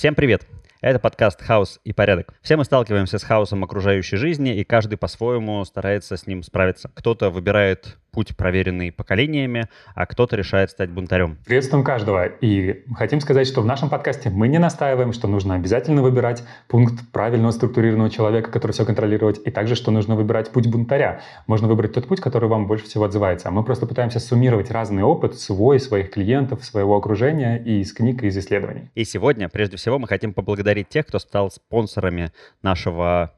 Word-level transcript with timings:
Всем 0.00 0.14
привет! 0.14 0.46
Это 0.80 0.98
подкаст 0.98 1.42
«Хаос 1.42 1.78
и 1.84 1.92
порядок». 1.92 2.32
Все 2.40 2.56
мы 2.56 2.64
сталкиваемся 2.64 3.18
с 3.18 3.22
хаосом 3.22 3.64
окружающей 3.64 4.16
жизни, 4.16 4.56
и 4.56 4.64
каждый 4.64 4.96
по-своему 4.96 5.62
старается 5.66 6.16
с 6.16 6.26
ним 6.26 6.42
справиться. 6.42 6.90
Кто-то 6.94 7.28
выбирает 7.28 7.98
путь, 8.10 8.36
проверенный 8.36 8.92
поколениями, 8.92 9.68
а 9.94 10.06
кто-то 10.06 10.36
решает 10.36 10.70
стать 10.70 10.90
бунтарем. 10.90 11.38
Приветствуем 11.44 11.84
каждого. 11.84 12.26
И 12.26 12.84
хотим 12.94 13.20
сказать, 13.20 13.46
что 13.46 13.60
в 13.62 13.66
нашем 13.66 13.88
подкасте 13.88 14.30
мы 14.30 14.48
не 14.48 14.58
настаиваем, 14.58 15.12
что 15.12 15.28
нужно 15.28 15.54
обязательно 15.54 16.02
выбирать 16.02 16.44
пункт 16.68 17.10
правильного 17.12 17.52
структурированного 17.52 18.10
человека, 18.10 18.50
который 18.50 18.72
все 18.72 18.84
контролирует, 18.84 19.38
и 19.38 19.50
также, 19.50 19.74
что 19.74 19.90
нужно 19.90 20.16
выбирать 20.16 20.50
путь 20.50 20.66
бунтаря. 20.66 21.22
Можно 21.46 21.68
выбрать 21.68 21.92
тот 21.92 22.06
путь, 22.06 22.20
который 22.20 22.48
вам 22.48 22.66
больше 22.66 22.84
всего 22.84 23.04
отзывается. 23.04 23.48
А 23.48 23.50
мы 23.50 23.64
просто 23.64 23.86
пытаемся 23.86 24.20
суммировать 24.20 24.70
разный 24.70 25.02
опыт 25.02 25.38
свой, 25.38 25.80
своих 25.80 26.10
клиентов, 26.10 26.64
своего 26.64 26.96
окружения 26.96 27.56
и 27.56 27.80
из 27.80 27.92
книг, 27.92 28.22
и 28.22 28.26
из 28.26 28.36
исследований. 28.36 28.90
И 28.94 29.04
сегодня, 29.04 29.48
прежде 29.48 29.76
всего, 29.76 29.98
мы 29.98 30.08
хотим 30.08 30.34
поблагодарить 30.34 30.88
тех, 30.88 31.06
кто 31.06 31.18
стал 31.18 31.50
спонсорами 31.50 32.32
нашего 32.62 33.32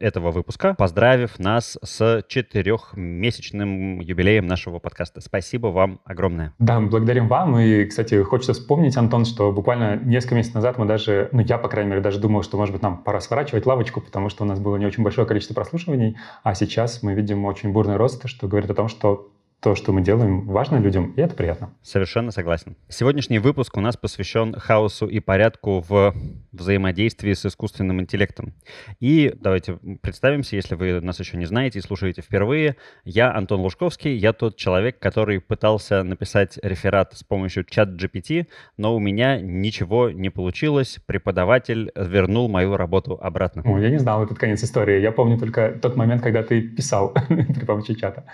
этого 0.00 0.30
выпуска, 0.30 0.74
поздравив 0.74 1.38
нас 1.38 1.78
с 1.82 2.24
четырехмесячным 2.28 4.00
юбилеем 4.00 4.46
нашего 4.46 4.78
подкаста. 4.78 5.20
Спасибо 5.20 5.68
вам 5.68 6.00
огромное. 6.04 6.54
Да, 6.58 6.80
мы 6.80 6.88
благодарим 6.88 7.28
вам. 7.28 7.58
И, 7.58 7.84
кстати, 7.84 8.22
хочется 8.22 8.52
вспомнить, 8.52 8.96
Антон, 8.96 9.24
что 9.24 9.52
буквально 9.52 9.96
несколько 9.96 10.34
месяцев 10.34 10.56
назад 10.56 10.78
мы 10.78 10.86
даже, 10.86 11.28
ну, 11.32 11.40
я, 11.40 11.58
по 11.58 11.68
крайней 11.68 11.90
мере, 11.90 12.02
даже 12.02 12.20
думал, 12.20 12.42
что, 12.42 12.56
может 12.56 12.72
быть, 12.72 12.82
нам 12.82 12.98
пора 12.98 13.20
сворачивать 13.20 13.66
лавочку, 13.66 14.00
потому 14.00 14.28
что 14.28 14.44
у 14.44 14.46
нас 14.46 14.58
было 14.58 14.76
не 14.76 14.86
очень 14.86 15.02
большое 15.02 15.26
количество 15.26 15.54
прослушиваний, 15.54 16.16
а 16.42 16.54
сейчас 16.54 17.02
мы 17.02 17.14
видим 17.14 17.44
очень 17.44 17.72
бурный 17.72 17.96
рост, 17.96 18.28
что 18.28 18.48
говорит 18.48 18.70
о 18.70 18.74
том, 18.74 18.88
что 18.88 19.30
то, 19.60 19.74
что 19.74 19.92
мы 19.92 20.00
делаем, 20.00 20.46
важно 20.46 20.78
людям, 20.78 21.12
и 21.16 21.20
это 21.20 21.34
приятно. 21.34 21.74
Совершенно 21.82 22.30
согласен. 22.30 22.76
Сегодняшний 22.88 23.38
выпуск 23.38 23.76
у 23.76 23.80
нас 23.80 23.96
посвящен 23.96 24.54
хаосу 24.54 25.06
и 25.06 25.20
порядку 25.20 25.84
в 25.86 26.14
взаимодействии 26.52 27.34
с 27.34 27.44
искусственным 27.44 28.00
интеллектом. 28.00 28.54
И 29.00 29.34
давайте 29.38 29.78
представимся, 30.00 30.56
если 30.56 30.76
вы 30.76 31.00
нас 31.00 31.20
еще 31.20 31.36
не 31.36 31.44
знаете 31.44 31.78
и 31.78 31.82
слушаете 31.82 32.22
впервые. 32.22 32.76
Я 33.04 33.34
Антон 33.34 33.60
Лужковский, 33.60 34.16
я 34.16 34.32
тот 34.32 34.56
человек, 34.56 34.98
который 34.98 35.40
пытался 35.40 36.02
написать 36.02 36.58
реферат 36.62 37.12
с 37.14 37.22
помощью 37.22 37.64
чат 37.64 37.90
GPT, 37.90 38.46
но 38.78 38.96
у 38.96 38.98
меня 38.98 39.40
ничего 39.40 40.10
не 40.10 40.30
получилось. 40.30 40.98
Преподаватель 41.04 41.92
вернул 41.94 42.48
мою 42.48 42.78
работу 42.78 43.18
обратно. 43.20 43.62
О, 43.66 43.78
я 43.78 43.90
не 43.90 43.98
знал 43.98 44.24
этот 44.24 44.38
конец 44.38 44.64
истории. 44.64 45.00
Я 45.00 45.12
помню 45.12 45.38
только 45.38 45.78
тот 45.82 45.96
момент, 45.96 46.22
когда 46.22 46.42
ты 46.42 46.62
писал 46.62 47.14
при 47.28 47.64
помощи 47.66 47.94
чата. 47.94 48.24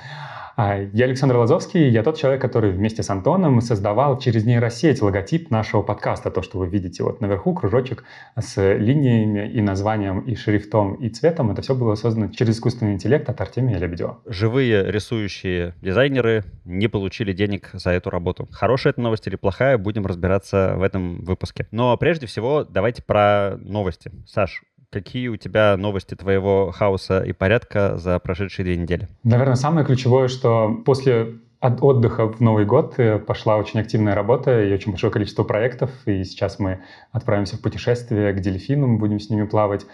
А, 0.56 0.78
я 0.94 1.04
Александр 1.04 1.36
Лазовский, 1.36 1.90
я 1.90 2.02
тот 2.02 2.16
человек, 2.16 2.40
который 2.40 2.70
вместе 2.70 3.02
с 3.02 3.10
Антоном 3.10 3.60
создавал 3.60 4.18
через 4.18 4.46
нейросеть 4.46 5.02
логотип 5.02 5.50
нашего 5.50 5.82
подкаста, 5.82 6.30
то, 6.30 6.40
что 6.40 6.58
вы 6.58 6.66
видите 6.66 7.02
вот 7.02 7.20
наверху, 7.20 7.52
кружочек 7.52 8.04
с 8.40 8.74
линиями 8.74 9.50
и 9.50 9.60
названием, 9.60 10.20
и 10.20 10.34
шрифтом, 10.34 10.94
и 10.94 11.10
цветом. 11.10 11.50
Это 11.50 11.60
все 11.60 11.74
было 11.74 11.94
создано 11.94 12.28
через 12.28 12.56
искусственный 12.56 12.94
интеллект 12.94 13.28
от 13.28 13.38
Артемия 13.38 13.76
Лебедева. 13.76 14.20
Живые 14.24 14.90
рисующие 14.90 15.74
дизайнеры 15.82 16.44
не 16.64 16.88
получили 16.88 17.34
денег 17.34 17.68
за 17.74 17.90
эту 17.90 18.08
работу. 18.08 18.48
Хорошая 18.50 18.94
это 18.94 19.02
новость 19.02 19.26
или 19.26 19.36
плохая, 19.36 19.76
будем 19.76 20.06
разбираться 20.06 20.72
в 20.78 20.82
этом 20.82 21.22
выпуске. 21.22 21.66
Но 21.70 21.94
прежде 21.98 22.24
всего 22.24 22.64
давайте 22.64 23.02
про 23.02 23.58
новости. 23.58 24.10
Саш, 24.26 24.62
Какие 24.90 25.28
у 25.28 25.36
тебя 25.36 25.76
новости 25.76 26.14
твоего 26.14 26.70
хаоса 26.70 27.20
и 27.20 27.32
порядка 27.32 27.96
за 27.96 28.18
прошедшие 28.18 28.64
две 28.64 28.76
недели? 28.76 29.08
Наверное, 29.24 29.56
самое 29.56 29.84
ключевое, 29.84 30.28
что 30.28 30.74
после 30.84 31.38
от 31.66 31.82
отдыха 31.82 32.28
в 32.28 32.40
Новый 32.40 32.64
год 32.64 32.94
э, 32.98 33.18
пошла 33.18 33.56
очень 33.56 33.80
активная 33.80 34.14
работа 34.14 34.62
и 34.62 34.72
очень 34.72 34.92
большое 34.92 35.12
количество 35.12 35.42
проектов. 35.42 35.90
И 36.06 36.22
сейчас 36.24 36.58
мы 36.58 36.80
отправимся 37.10 37.56
в 37.56 37.60
путешествие 37.60 38.32
к 38.32 38.40
дельфинам, 38.40 38.98
будем 38.98 39.18
с 39.18 39.30
ними 39.30 39.44
плавать 39.44 39.84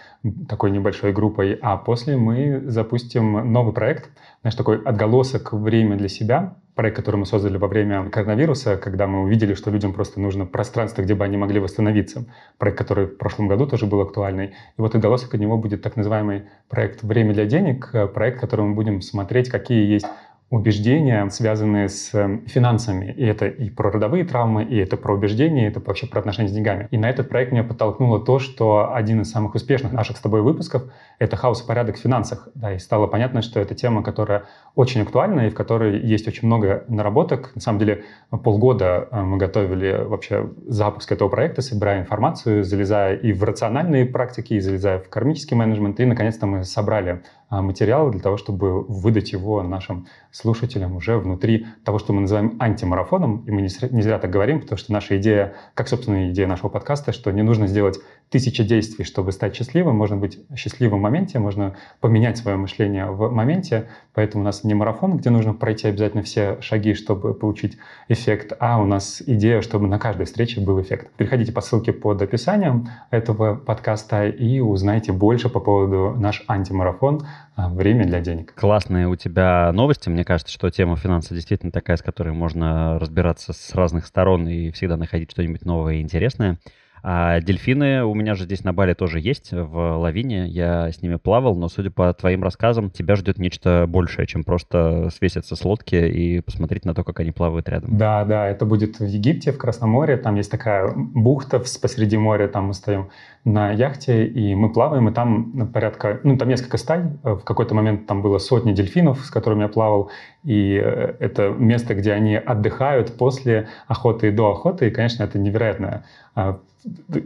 такой 0.47 0.71
небольшой 0.71 1.13
группой. 1.13 1.57
А 1.61 1.77
после 1.77 2.15
мы 2.15 2.61
запустим 2.65 3.51
новый 3.51 3.73
проект, 3.73 4.11
знаешь, 4.41 4.55
такой 4.55 4.81
отголосок 4.83 5.53
«Время 5.53 5.97
для 5.97 6.09
себя», 6.09 6.55
проект, 6.75 6.97
который 6.97 7.17
мы 7.17 7.25
создали 7.25 7.57
во 7.57 7.67
время 7.67 8.09
коронавируса, 8.09 8.77
когда 8.77 9.05
мы 9.07 9.23
увидели, 9.23 9.53
что 9.53 9.69
людям 9.69 9.93
просто 9.93 10.19
нужно 10.19 10.45
пространство, 10.45 11.01
где 11.01 11.13
бы 11.13 11.23
они 11.23 11.37
могли 11.37 11.59
восстановиться. 11.59 12.25
Проект, 12.57 12.77
который 12.77 13.05
в 13.05 13.17
прошлом 13.17 13.47
году 13.47 13.67
тоже 13.67 13.85
был 13.85 14.01
актуальный. 14.01 14.47
И 14.47 14.53
вот 14.77 14.95
отголосок 14.95 15.33
от 15.33 15.39
него 15.39 15.57
будет 15.57 15.81
так 15.81 15.95
называемый 15.95 16.43
проект 16.69 17.03
«Время 17.03 17.33
для 17.33 17.45
денег», 17.45 17.89
э, 17.93 18.07
проект, 18.07 18.37
в 18.37 18.41
котором 18.41 18.69
мы 18.69 18.75
будем 18.75 19.01
смотреть, 19.01 19.49
какие 19.49 19.91
есть 19.91 20.07
убеждения, 20.53 21.27
связанные 21.31 21.89
с 21.89 22.13
эм, 22.13 22.45
финансами. 22.45 23.11
И 23.11 23.25
это 23.25 23.47
и 23.47 23.71
про 23.71 23.89
родовые 23.89 24.23
травмы, 24.23 24.63
и 24.63 24.77
это 24.77 24.97
про 24.97 25.15
убеждения, 25.15 25.65
и 25.65 25.67
это 25.67 25.79
вообще 25.79 26.05
про 26.05 26.19
отношения 26.19 26.47
с 26.47 26.51
деньгами. 26.51 26.87
И 26.91 26.97
на 26.97 27.09
этот 27.09 27.27
проект 27.27 27.51
меня 27.51 27.63
подтолкнуло 27.63 28.23
то, 28.23 28.37
что 28.37 28.93
один 28.93 29.21
из 29.21 29.31
самых 29.31 29.55
успешных 29.55 29.93
наших 29.93 30.17
с 30.17 30.19
тобой 30.21 30.43
выпусков— 30.43 30.83
это 31.17 31.37
хаос 31.37 31.63
и 31.63 31.67
порядок 31.67 31.95
в 31.95 31.99
финансах. 31.99 32.49
Да, 32.53 32.71
и 32.71 32.77
стало 32.77 33.07
понятно, 33.07 33.41
что 33.41 33.59
это 33.59 33.73
тема, 33.73 34.03
которая 34.03 34.43
очень 34.75 35.01
актуальна 35.01 35.47
и 35.47 35.49
в 35.49 35.55
которой 35.55 35.99
есть 35.99 36.27
очень 36.27 36.45
много 36.45 36.85
наработок. 36.87 37.51
На 37.55 37.61
самом 37.61 37.79
деле 37.79 38.03
полгода 38.29 39.07
э, 39.09 39.21
мы 39.23 39.37
готовили 39.37 40.03
вообще 40.05 40.51
запуск 40.67 41.11
этого 41.11 41.29
проекта, 41.29 41.63
собирая 41.63 42.01
информацию, 42.01 42.63
залезая 42.63 43.15
и 43.15 43.33
в 43.33 43.43
рациональные 43.43 44.05
практики, 44.05 44.53
и 44.53 44.59
залезая 44.59 44.99
в 44.99 45.09
кармический 45.09 45.57
менеджмент. 45.57 45.99
И, 45.99 46.05
наконец-то, 46.05 46.45
мы 46.45 46.63
собрали 46.63 47.23
а, 47.53 47.61
материалы 47.61 48.11
для 48.11 48.19
того, 48.19 48.37
чтобы 48.37 48.81
выдать 48.81 49.31
его 49.31 49.61
нашим 49.61 50.07
слушателям 50.31 50.95
уже 50.95 51.19
внутри 51.19 51.67
того, 51.85 51.99
что 51.99 52.11
мы 52.11 52.21
называем 52.21 52.57
антимарафоном. 52.59 53.43
И 53.45 53.51
мы 53.51 53.61
не 53.61 54.01
зря 54.01 54.17
так 54.17 54.31
говорим, 54.31 54.59
потому 54.59 54.79
что 54.79 54.91
наша 54.91 55.19
идея, 55.19 55.53
как, 55.75 55.87
собственно, 55.87 56.31
идея 56.31 56.47
нашего 56.47 56.69
подкаста, 56.69 57.11
что 57.11 57.29
не 57.29 57.43
нужно 57.43 57.67
сделать 57.67 57.99
тысячи 58.33 58.63
действий, 58.63 59.05
чтобы 59.05 59.31
стать 59.31 59.55
счастливым. 59.55 59.95
Можно 59.95 60.17
быть 60.17 60.39
счастливым 60.55 60.97
в 60.97 61.01
моменте, 61.03 61.37
можно 61.37 61.75
поменять 61.99 62.39
свое 62.39 62.57
мышление 62.57 63.11
в 63.11 63.29
моменте. 63.29 63.87
Поэтому 64.15 64.41
у 64.43 64.45
нас 64.45 64.63
не 64.63 64.73
марафон, 64.73 65.17
где 65.17 65.29
нужно 65.29 65.53
пройти 65.53 65.87
обязательно 65.87 66.23
все 66.23 66.59
шаги, 66.59 66.95
чтобы 66.95 67.35
получить 67.35 67.77
эффект, 68.07 68.53
а 68.59 68.81
у 68.81 68.85
нас 68.85 69.21
идея, 69.23 69.61
чтобы 69.61 69.87
на 69.87 69.99
каждой 69.99 70.25
встрече 70.25 70.59
был 70.59 70.81
эффект. 70.81 71.11
Переходите 71.17 71.51
по 71.51 71.61
ссылке 71.61 71.93
под 71.93 72.19
описанием 72.23 72.89
этого 73.11 73.53
подкаста 73.53 74.27
и 74.27 74.59
узнайте 74.59 75.11
больше 75.11 75.49
по 75.49 75.59
поводу 75.59 76.15
наш 76.19 76.43
антимарафон 76.47 77.27
«Время 77.55 78.05
для 78.05 78.19
денег». 78.21 78.53
Классные 78.55 79.07
у 79.07 79.15
тебя 79.15 79.71
новости. 79.71 80.09
Мне 80.09 80.25
кажется, 80.25 80.53
что 80.53 80.69
тема 80.69 80.95
финанса 80.95 81.33
действительно 81.33 81.71
такая, 81.71 81.97
с 81.97 82.01
которой 82.01 82.33
можно 82.33 82.99
разбираться 82.99 83.53
с 83.53 83.75
разных 83.75 84.05
сторон 84.05 84.47
и 84.47 84.71
всегда 84.71 84.97
находить 84.97 85.31
что-нибудь 85.31 85.65
новое 85.65 85.95
и 85.95 86.01
интересное. 86.01 86.57
А 87.05 87.41
дельфины 87.41 88.05
у 88.05 88.13
меня 88.13 88.33
же 88.33 88.45
здесь 88.45 88.63
на 88.63 88.71
Бали 88.71 88.93
тоже 88.93 89.19
есть, 89.19 89.51
в 89.51 89.97
лавине. 89.97 90.47
Я 90.47 90.89
с 90.89 91.01
ними 91.01 91.17
плавал, 91.17 91.53
но, 91.53 91.67
судя 91.67 91.91
по 91.91 92.13
твоим 92.13 92.43
рассказам, 92.43 92.89
тебя 92.89 93.17
ждет 93.17 93.37
нечто 93.39 93.85
большее, 93.89 94.25
чем 94.25 94.45
просто 94.45 95.09
свеситься 95.13 95.57
с 95.57 95.65
лодки 95.65 95.95
и 95.95 96.39
посмотреть 96.39 96.85
на 96.85 96.95
то, 96.95 97.03
как 97.03 97.19
они 97.19 97.31
плавают 97.31 97.67
рядом. 97.67 97.97
Да, 97.97 98.23
да, 98.23 98.47
это 98.47 98.65
будет 98.65 98.99
в 98.99 99.05
Египте, 99.05 99.51
в 99.51 99.57
Красном 99.57 99.89
море. 99.89 100.15
Там 100.15 100.35
есть 100.35 100.49
такая 100.49 100.93
бухта 100.95 101.59
посреди 101.59 102.15
моря, 102.15 102.47
там 102.47 102.67
мы 102.67 102.73
стоим 102.73 103.09
на 103.43 103.71
яхте, 103.71 104.25
и 104.25 104.55
мы 104.55 104.71
плаваем, 104.71 105.09
и 105.09 105.13
там 105.13 105.67
порядка, 105.73 106.21
ну, 106.23 106.37
там 106.37 106.47
несколько 106.47 106.77
стай. 106.77 107.03
В 107.23 107.41
какой-то 107.41 107.75
момент 107.75 108.07
там 108.07 108.21
было 108.21 108.37
сотни 108.37 108.71
дельфинов, 108.71 109.19
с 109.25 109.29
которыми 109.29 109.63
я 109.63 109.67
плавал, 109.67 110.09
и 110.43 110.79
э, 110.81 111.15
это 111.19 111.49
место, 111.49 111.95
где 111.95 112.13
они 112.13 112.37
отдыхают 112.37 113.17
после 113.17 113.67
охоты 113.87 114.29
и 114.29 114.31
до 114.31 114.51
охоты, 114.51 114.87
и, 114.87 114.91
конечно, 114.91 115.23
это 115.23 115.37
невероятно 115.37 116.05
а, 116.35 116.59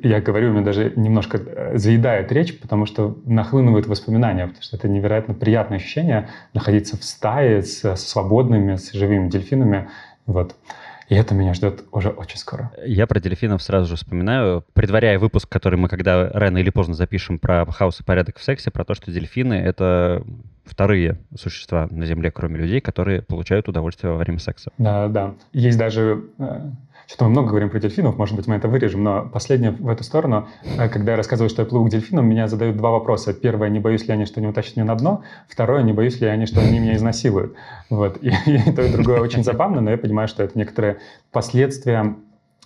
я 0.04 0.22
говорю, 0.22 0.50
у 0.50 0.54
меня 0.54 0.64
даже 0.64 0.94
немножко 0.96 1.38
э, 1.38 1.78
заедает 1.78 2.32
речь, 2.32 2.60
потому 2.60 2.86
что 2.86 3.18
нахлынывают 3.26 3.88
воспоминания, 3.88 4.48
потому 4.48 4.64
что 4.64 4.78
это 4.78 4.88
невероятно 4.88 5.34
приятное 5.34 5.78
ощущение 5.78 6.30
находиться 6.54 6.98
в 6.98 7.04
стае 7.04 7.64
с, 7.64 7.80
со 7.80 7.96
свободными, 7.96 8.76
с 8.76 8.92
живыми 8.94 9.30
дельфинами. 9.30 9.90
Вот. 10.26 10.56
И 11.10 11.16
это 11.16 11.34
меня 11.34 11.54
ждет 11.54 11.86
уже 11.92 12.10
очень 12.10 12.38
скоро. 12.38 12.72
Я 12.86 13.08
про 13.08 13.20
дельфинов 13.20 13.64
сразу 13.64 13.88
же 13.88 13.96
вспоминаю, 13.96 14.66
предваряя 14.74 15.20
выпуск, 15.20 15.48
который 15.48 15.80
мы 15.80 15.88
когда 15.88 16.30
рано 16.30 16.58
или 16.58 16.70
поздно 16.70 16.96
запишем 16.96 17.40
про 17.40 17.66
хаос 17.66 18.02
и 18.02 18.04
порядок 18.04 18.38
в 18.38 18.44
сексе, 18.44 18.72
про 18.72 18.84
то, 18.84 18.94
что 18.94 19.12
дельфины— 19.12 19.54
это 19.56 20.24
вторые 20.66 21.20
существа 21.34 21.88
на 21.90 22.06
Земле, 22.06 22.30
кроме 22.30 22.58
людей, 22.60 22.82
которые 22.82 23.22
получают 23.22 23.70
удовольствие 23.70 24.12
во 24.12 24.18
время 24.18 24.40
секса. 24.40 24.72
Да, 24.78 25.08
да. 25.08 25.34
Есть 25.54 25.78
даже 25.78 26.26
э, 26.40 26.72
что-то 27.08 27.24
мы 27.24 27.30
много 27.32 27.50
говорим 27.50 27.70
про 27.70 27.80
дельфинов, 27.80 28.18
может 28.18 28.36
быть, 28.36 28.48
мы 28.48 28.56
это 28.56 28.68
вырежем, 28.68 29.02
но 29.02 29.26
последнее 29.26 29.72
в 29.72 29.88
эту 29.88 30.04
сторону, 30.04 30.50
э, 30.78 30.90
когда 30.90 31.12
я 31.12 31.18
рассказываю, 31.18 31.50
что 31.50 31.62
я 31.62 31.66
плыву 31.66 31.86
к 31.86 31.90
дельфинам, 31.90 32.28
меня 32.28 32.50
задают 32.50 32.76
два 32.76 32.92
вопроса. 32.92 33.34
Первое, 33.34 33.70
не 33.70 33.80
боюсь 33.80 34.06
ли 34.08 34.14
они, 34.14 34.26
что 34.26 34.42
они 34.42 34.48
утащат 34.48 34.76
меня 34.76 34.86
на 34.88 34.96
дно? 34.96 35.24
Второе, 35.48 35.84
не 35.84 35.94
боюсь 35.94 36.20
ли 36.20 36.28
они, 36.28 36.46
что 36.46 36.60
они 36.60 36.80
меня 36.80 36.98
изнасилуют? 36.98 37.56
Вот. 37.90 38.18
И, 38.22 38.28
и 38.28 38.72
то, 38.74 38.82
и 38.82 38.92
другое 38.92 39.22
очень 39.22 39.44
забавно, 39.44 39.80
но 39.80 39.92
я 39.92 39.98
понимаю, 39.98 40.28
что 40.28 40.44
это 40.44 40.58
некоторые 40.58 40.98
последствия 41.32 42.18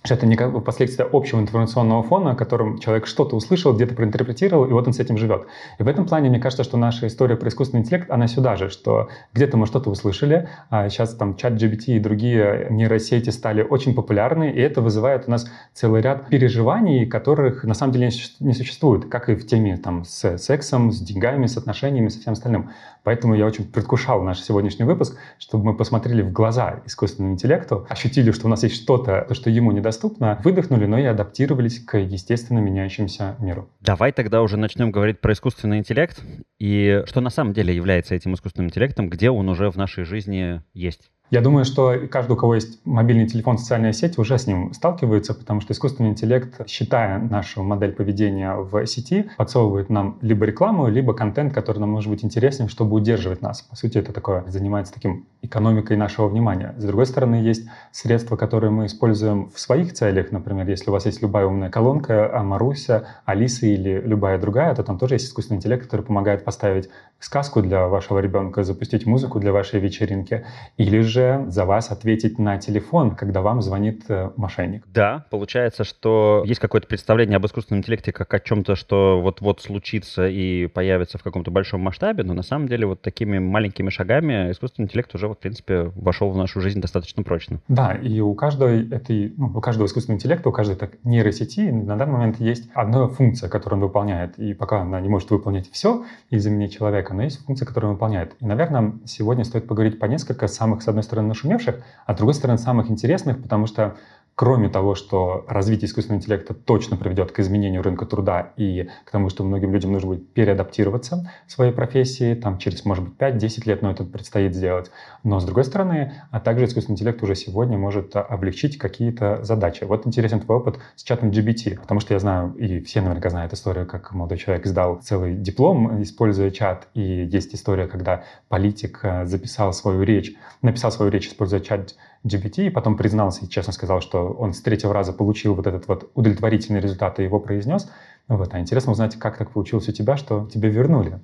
что 0.04 0.14
это 0.14 0.26
не 0.26 0.36
как 0.36 0.64
последствия 0.64 1.06
общего 1.10 1.40
информационного 1.40 2.02
фона, 2.02 2.34
которым 2.34 2.78
человек 2.78 3.06
что-то 3.06 3.36
услышал, 3.36 3.72
где-то 3.72 3.94
проинтерпретировал, 3.94 4.64
и 4.64 4.72
вот 4.72 4.86
он 4.86 4.92
с 4.92 4.98
этим 4.98 5.16
живет. 5.16 5.46
И 5.78 5.82
в 5.82 5.88
этом 5.88 6.06
плане 6.06 6.28
мне 6.28 6.40
кажется, 6.40 6.64
что 6.64 6.76
наша 6.76 7.06
история 7.06 7.36
про 7.36 7.48
искусственный 7.48 7.82
интеллект, 7.82 8.10
она 8.10 8.26
сюда 8.26 8.56
же, 8.56 8.68
что 8.68 9.08
где-то 9.32 9.56
мы 9.56 9.66
что-то 9.66 9.90
услышали, 9.90 10.48
а 10.70 10.88
сейчас 10.88 11.14
там 11.14 11.36
чат 11.36 11.54
GBT 11.54 11.96
и 11.96 11.98
другие 12.00 12.66
нейросети 12.70 13.30
стали 13.30 13.62
очень 13.62 13.94
популярны, 13.94 14.50
и 14.50 14.60
это 14.60 14.80
вызывает 14.80 15.28
у 15.28 15.30
нас 15.30 15.48
целый 15.72 16.02
ряд 16.02 16.28
переживаний, 16.28 17.06
которых 17.06 17.64
на 17.64 17.74
самом 17.74 17.92
деле 17.92 18.10
не 18.40 18.54
существует, 18.54 19.08
как 19.08 19.28
и 19.28 19.34
в 19.34 19.46
теме 19.46 19.76
там 19.76 20.04
с 20.04 20.36
сексом, 20.38 20.90
с 20.90 21.00
деньгами, 21.00 21.46
с 21.46 21.56
отношениями, 21.56 22.08
со 22.08 22.20
всем 22.20 22.32
остальным. 22.32 22.70
Поэтому 23.04 23.34
я 23.34 23.46
очень 23.46 23.64
предвкушал 23.64 24.22
наш 24.22 24.40
сегодняшний 24.40 24.84
выпуск, 24.84 25.16
чтобы 25.38 25.66
мы 25.66 25.76
посмотрели 25.76 26.22
в 26.22 26.32
глаза 26.32 26.80
искусственному 26.86 27.34
интеллекту, 27.34 27.86
ощутили, 27.88 28.30
что 28.30 28.46
у 28.46 28.50
нас 28.50 28.62
есть 28.62 28.76
что-то, 28.76 29.26
что 29.32 29.50
ему 29.50 29.72
недоступно, 29.92 30.40
выдохнули, 30.42 30.86
но 30.86 30.98
и 30.98 31.04
адаптировались 31.04 31.78
к 31.80 31.98
естественно 31.98 32.58
меняющемуся 32.58 33.36
миру. 33.38 33.68
Давай 33.80 34.12
тогда 34.12 34.42
уже 34.42 34.56
начнем 34.56 34.90
говорить 34.90 35.20
про 35.20 35.32
искусственный 35.32 35.78
интеллект 35.78 36.22
и 36.58 37.02
что 37.06 37.20
на 37.20 37.30
самом 37.30 37.52
деле 37.52 37.74
является 37.74 38.14
этим 38.14 38.34
искусственным 38.34 38.68
интеллектом, 38.68 39.10
где 39.10 39.30
он 39.30 39.48
уже 39.48 39.70
в 39.70 39.76
нашей 39.76 40.04
жизни 40.04 40.62
есть. 40.72 41.10
Я 41.32 41.40
думаю, 41.40 41.64
что 41.64 41.94
каждый, 42.10 42.32
у 42.32 42.36
кого 42.36 42.56
есть 42.56 42.78
мобильный 42.84 43.26
телефон, 43.26 43.56
социальная 43.56 43.94
сеть, 43.94 44.18
уже 44.18 44.36
с 44.36 44.46
ним 44.46 44.74
сталкивается, 44.74 45.32
потому 45.32 45.62
что 45.62 45.72
искусственный 45.72 46.10
интеллект, 46.10 46.68
считая 46.68 47.18
нашу 47.18 47.62
модель 47.62 47.92
поведения 47.92 48.54
в 48.54 48.84
сети, 48.84 49.30
подсовывает 49.38 49.88
нам 49.88 50.18
либо 50.20 50.44
рекламу, 50.44 50.88
либо 50.88 51.14
контент, 51.14 51.54
который 51.54 51.78
нам 51.78 51.88
может 51.88 52.10
быть 52.10 52.22
интересен, 52.22 52.68
чтобы 52.68 52.96
удерживать 52.96 53.40
нас. 53.40 53.62
По 53.62 53.76
сути, 53.76 53.96
это 53.96 54.12
такое 54.12 54.44
занимается 54.46 54.92
таким 54.92 55.24
экономикой 55.40 55.96
нашего 55.96 56.28
внимания. 56.28 56.74
С 56.76 56.84
другой 56.84 57.06
стороны, 57.06 57.36
есть 57.36 57.66
средства, 57.92 58.36
которые 58.36 58.70
мы 58.70 58.84
используем 58.84 59.48
в 59.48 59.58
своих 59.58 59.94
целях. 59.94 60.32
Например, 60.32 60.68
если 60.68 60.90
у 60.90 60.92
вас 60.92 61.06
есть 61.06 61.22
любая 61.22 61.46
умная 61.46 61.70
колонка, 61.70 62.30
а 62.30 62.42
Маруся, 62.42 63.06
Алиса 63.24 63.64
или 63.64 64.02
любая 64.04 64.38
другая, 64.38 64.74
то 64.74 64.84
там 64.84 64.98
тоже 64.98 65.14
есть 65.14 65.28
искусственный 65.28 65.56
интеллект, 65.56 65.84
который 65.84 66.02
помогает 66.02 66.44
поставить 66.44 66.90
сказку 67.20 67.62
для 67.62 67.86
вашего 67.86 68.18
ребенка, 68.18 68.64
запустить 68.64 69.06
музыку 69.06 69.40
для 69.40 69.52
вашей 69.52 69.80
вечеринки, 69.80 70.44
или 70.76 71.00
же 71.00 71.21
же 71.22 71.44
за 71.48 71.64
вас 71.64 71.90
ответить 71.90 72.38
на 72.38 72.58
телефон, 72.58 73.14
когда 73.14 73.40
вам 73.40 73.62
звонит 73.62 74.04
э, 74.08 74.30
мошенник. 74.36 74.84
Да, 74.92 75.24
получается, 75.30 75.84
что 75.84 76.42
есть 76.46 76.60
какое-то 76.60 76.86
представление 76.86 77.36
об 77.36 77.46
искусственном 77.46 77.80
интеллекте 77.80 78.12
как 78.12 78.32
о 78.34 78.40
чем-то, 78.40 78.74
что 78.74 79.20
вот-вот 79.20 79.60
случится 79.60 80.26
и 80.26 80.66
появится 80.66 81.18
в 81.18 81.22
каком-то 81.22 81.50
большом 81.50 81.80
масштабе, 81.80 82.24
но 82.24 82.34
на 82.34 82.42
самом 82.42 82.68
деле 82.68 82.86
вот 82.86 83.02
такими 83.02 83.38
маленькими 83.38 83.90
шагами 83.90 84.50
искусственный 84.50 84.86
интеллект 84.86 85.14
уже, 85.14 85.28
в 85.28 85.34
принципе, 85.34 85.92
вошел 85.94 86.30
в 86.30 86.36
нашу 86.36 86.60
жизнь 86.60 86.80
достаточно 86.80 87.22
прочно. 87.22 87.60
Да, 87.68 87.92
и 87.92 88.20
у 88.20 88.34
каждой 88.34 88.88
этой, 88.90 89.32
ну, 89.36 89.52
у 89.54 89.60
каждого 89.60 89.86
искусственного 89.86 90.18
интеллекта, 90.18 90.48
у 90.48 90.52
каждой 90.52 90.76
так, 90.76 90.92
нейросети 91.04 91.60
на 91.60 91.96
данный 91.96 92.12
момент 92.12 92.40
есть 92.40 92.70
одна 92.74 93.08
функция, 93.08 93.48
которую 93.48 93.80
он 93.80 93.86
выполняет. 93.86 94.38
И 94.38 94.54
пока 94.54 94.82
она 94.82 95.00
не 95.00 95.08
может 95.08 95.30
выполнять 95.30 95.70
все 95.70 96.04
и 96.30 96.38
заменить 96.38 96.76
человека, 96.76 97.14
но 97.14 97.22
есть 97.22 97.44
функция, 97.44 97.66
которую 97.66 97.90
он 97.90 97.96
выполняет. 97.96 98.34
И, 98.40 98.46
наверное, 98.46 98.94
сегодня 99.04 99.44
стоит 99.44 99.66
поговорить 99.66 99.98
по 99.98 100.06
несколько 100.06 100.46
самых, 100.48 100.82
с 100.82 100.88
одной 100.88 101.01
стороны, 101.02 101.22
стороны, 101.22 101.28
нашумевших, 101.28 101.82
а 102.06 102.14
с 102.14 102.16
другой 102.16 102.34
стороны, 102.34 102.58
самых 102.58 102.90
интересных, 102.90 103.42
потому 103.42 103.66
что 103.66 103.96
кроме 104.34 104.68
того, 104.68 104.94
что 104.94 105.44
развитие 105.48 105.86
искусственного 105.86 106.20
интеллекта 106.20 106.54
точно 106.54 106.96
приведет 106.96 107.32
к 107.32 107.40
изменению 107.40 107.82
рынка 107.82 108.06
труда 108.06 108.52
и 108.56 108.88
к 109.04 109.10
тому, 109.10 109.28
что 109.28 109.44
многим 109.44 109.72
людям 109.72 109.92
нужно 109.92 110.08
будет 110.08 110.32
переадаптироваться 110.32 111.30
в 111.46 111.52
своей 111.52 111.72
профессии, 111.72 112.34
там 112.34 112.58
через, 112.58 112.84
может 112.84 113.04
быть, 113.04 113.18
5-10 113.18 113.68
лет, 113.68 113.82
но 113.82 113.90
это 113.90 114.04
предстоит 114.04 114.54
сделать. 114.54 114.90
Но 115.22 115.38
с 115.38 115.44
другой 115.44 115.64
стороны, 115.64 116.12
а 116.30 116.40
также 116.40 116.64
искусственный 116.64 116.94
интеллект 116.94 117.22
уже 117.22 117.34
сегодня 117.34 117.76
может 117.76 118.16
облегчить 118.16 118.78
какие-то 118.78 119.44
задачи. 119.44 119.84
Вот 119.84 120.06
интересен 120.06 120.40
твой 120.40 120.58
опыт 120.58 120.78
с 120.96 121.02
чатом 121.02 121.30
GBT, 121.30 121.80
потому 121.80 122.00
что 122.00 122.14
я 122.14 122.20
знаю, 122.20 122.54
и 122.54 122.80
все 122.80 123.00
наверняка 123.00 123.30
знают 123.30 123.52
историю, 123.52 123.86
как 123.86 124.12
молодой 124.12 124.38
человек 124.38 124.66
сдал 124.66 125.00
целый 125.02 125.36
диплом, 125.36 126.02
используя 126.02 126.50
чат, 126.50 126.88
и 126.94 127.24
есть 127.24 127.54
история, 127.54 127.86
когда 127.86 128.24
политик 128.48 129.00
э, 129.02 129.26
записал 129.26 129.72
свою 129.72 130.02
речь, 130.02 130.34
написал 130.62 130.90
свою 130.90 131.10
речь, 131.10 131.28
используя 131.28 131.60
чат 131.60 131.94
GPT, 132.24 132.66
и 132.66 132.70
потом 132.70 132.96
признался 132.96 133.44
и 133.44 133.48
честно 133.48 133.72
сказал, 133.72 134.00
что 134.00 134.28
он 134.28 134.52
с 134.52 134.60
третьего 134.60 134.94
раза 134.94 135.12
получил 135.12 135.54
вот 135.54 135.66
этот 135.66 135.88
вот 135.88 136.10
удовлетворительный 136.14 136.80
результат 136.80 137.18
и 137.18 137.24
его 137.24 137.40
произнес. 137.40 137.90
Вот. 138.28 138.54
А 138.54 138.60
интересно 138.60 138.92
узнать, 138.92 139.16
как 139.16 139.38
так 139.38 139.50
получилось 139.50 139.88
у 139.88 139.92
тебя, 139.92 140.16
что 140.16 140.48
тебе 140.52 140.68
вернули 140.68 141.20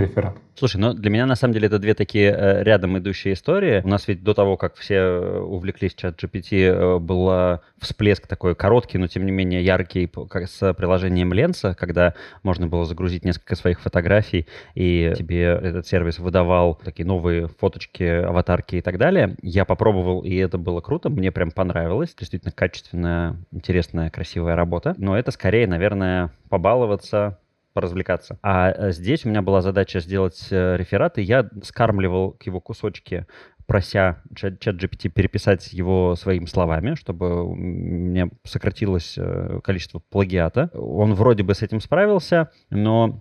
реферат. 0.00 0.36
Слушай, 0.60 0.76
ну 0.76 0.92
для 0.92 1.10
меня 1.10 1.24
на 1.24 1.36
самом 1.36 1.54
деле 1.54 1.68
это 1.68 1.78
две 1.78 1.94
такие 1.94 2.30
э, 2.30 2.62
рядом 2.62 2.98
идущие 2.98 3.32
истории. 3.32 3.80
У 3.82 3.88
нас 3.88 4.06
ведь 4.06 4.22
до 4.22 4.34
того, 4.34 4.58
как 4.58 4.76
все 4.76 4.94
э, 4.94 5.38
увлеклись 5.38 5.94
чат 5.94 6.22
GPT, 6.22 6.64
э, 6.64 6.98
был 6.98 7.60
всплеск 7.78 8.26
такой 8.26 8.54
короткий, 8.54 8.98
но 8.98 9.06
тем 9.06 9.24
не 9.24 9.32
менее 9.32 9.64
яркий 9.64 10.06
как 10.28 10.48
с 10.48 10.74
приложением 10.74 11.32
Ленса, 11.32 11.74
когда 11.74 12.14
можно 12.42 12.66
было 12.66 12.84
загрузить 12.84 13.24
несколько 13.24 13.56
своих 13.56 13.80
фотографий, 13.80 14.46
и 14.74 15.14
тебе 15.16 15.44
этот 15.44 15.86
сервис 15.86 16.18
выдавал 16.18 16.74
такие 16.74 17.06
новые 17.06 17.48
фоточки, 17.48 18.02
аватарки 18.02 18.76
и 18.76 18.82
так 18.82 18.98
далее. 18.98 19.36
Я 19.40 19.64
попробовал, 19.64 20.20
и 20.20 20.34
это 20.36 20.58
было 20.58 20.82
круто, 20.82 21.08
мне 21.08 21.32
прям 21.32 21.50
понравилось. 21.50 22.14
Действительно 22.18 22.52
качественная, 22.52 23.36
интересная, 23.50 24.10
красивая 24.10 24.56
работа. 24.56 24.94
Но 24.98 25.16
это 25.16 25.30
скорее, 25.30 25.66
наверное, 25.66 26.30
побаловаться, 26.50 27.38
поразвлекаться. 27.72 28.38
А 28.42 28.70
э, 28.70 28.92
здесь 28.92 29.24
у 29.24 29.28
меня 29.28 29.42
была 29.42 29.62
задача 29.62 30.00
сделать 30.00 30.48
э, 30.50 30.76
реферат, 30.76 31.18
и 31.18 31.22
я 31.22 31.48
скармливал 31.62 32.36
его 32.44 32.60
кусочки 32.60 33.26
прося 33.70 34.20
чат, 34.34 34.58
чат 34.58 34.82
GPT 34.82 35.10
переписать 35.10 35.72
его 35.72 36.16
своими 36.16 36.46
словами, 36.46 36.96
чтобы 36.96 37.44
у 37.44 37.54
меня 37.54 38.28
сократилось 38.42 39.14
э, 39.16 39.60
количество 39.62 40.00
плагиата. 40.10 40.70
Он 40.74 41.14
вроде 41.14 41.44
бы 41.44 41.54
с 41.54 41.62
этим 41.62 41.80
справился, 41.80 42.50
но 42.70 43.20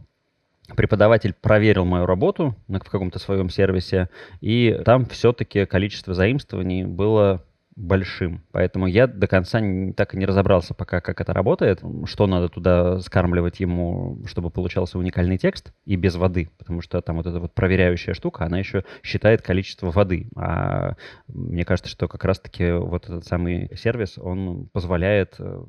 преподаватель 0.76 1.36
проверил 1.40 1.86
мою 1.86 2.08
работу 2.08 2.56
в 2.68 2.80
каком-то 2.80 3.20
своем 3.20 3.50
сервисе, 3.50 4.10
и 4.42 4.82
там 4.86 5.06
все-таки 5.06 5.68
количество 5.68 6.16
заимствований 6.16 6.84
было 6.84 7.46
большим. 7.80 8.44
Поэтому 8.52 8.88
я 8.88 9.08
до 9.08 9.28
конца 9.28 9.60
так 9.96 10.14
и 10.14 10.18
не 10.18 10.26
разобрался 10.26 10.74
пока, 10.74 11.00
как 11.00 11.22
это 11.22 11.34
работает, 11.34 11.82
что 12.06 12.28
надо 12.28 12.50
туда 12.50 13.00
скармливать 13.00 13.60
ему, 13.60 14.20
чтобы 14.26 14.50
получался 14.50 15.00
уникальный 15.00 15.38
текст 15.38 15.74
и 15.86 15.96
без 15.96 16.16
воды, 16.16 16.50
потому 16.58 16.82
что 16.82 17.02
там 17.02 17.18
вот 17.18 17.26
эта 17.26 17.40
вот 17.40 17.54
проверяющая 17.54 18.14
штука, 18.14 18.46
она 18.46 18.60
еще 18.60 18.84
считает 19.02 19.42
количество 19.42 19.92
воды. 19.92 20.30
А 20.36 20.96
мне 21.28 21.64
кажется, 21.64 21.90
что 21.90 22.08
как 22.08 22.26
раз-таки 22.26 22.72
вот 22.72 23.06
этот 23.06 23.26
самый 23.26 23.72
сервис, 23.76 24.18
он 24.18 24.68
позволяет 24.74 25.36
э, 25.40 25.64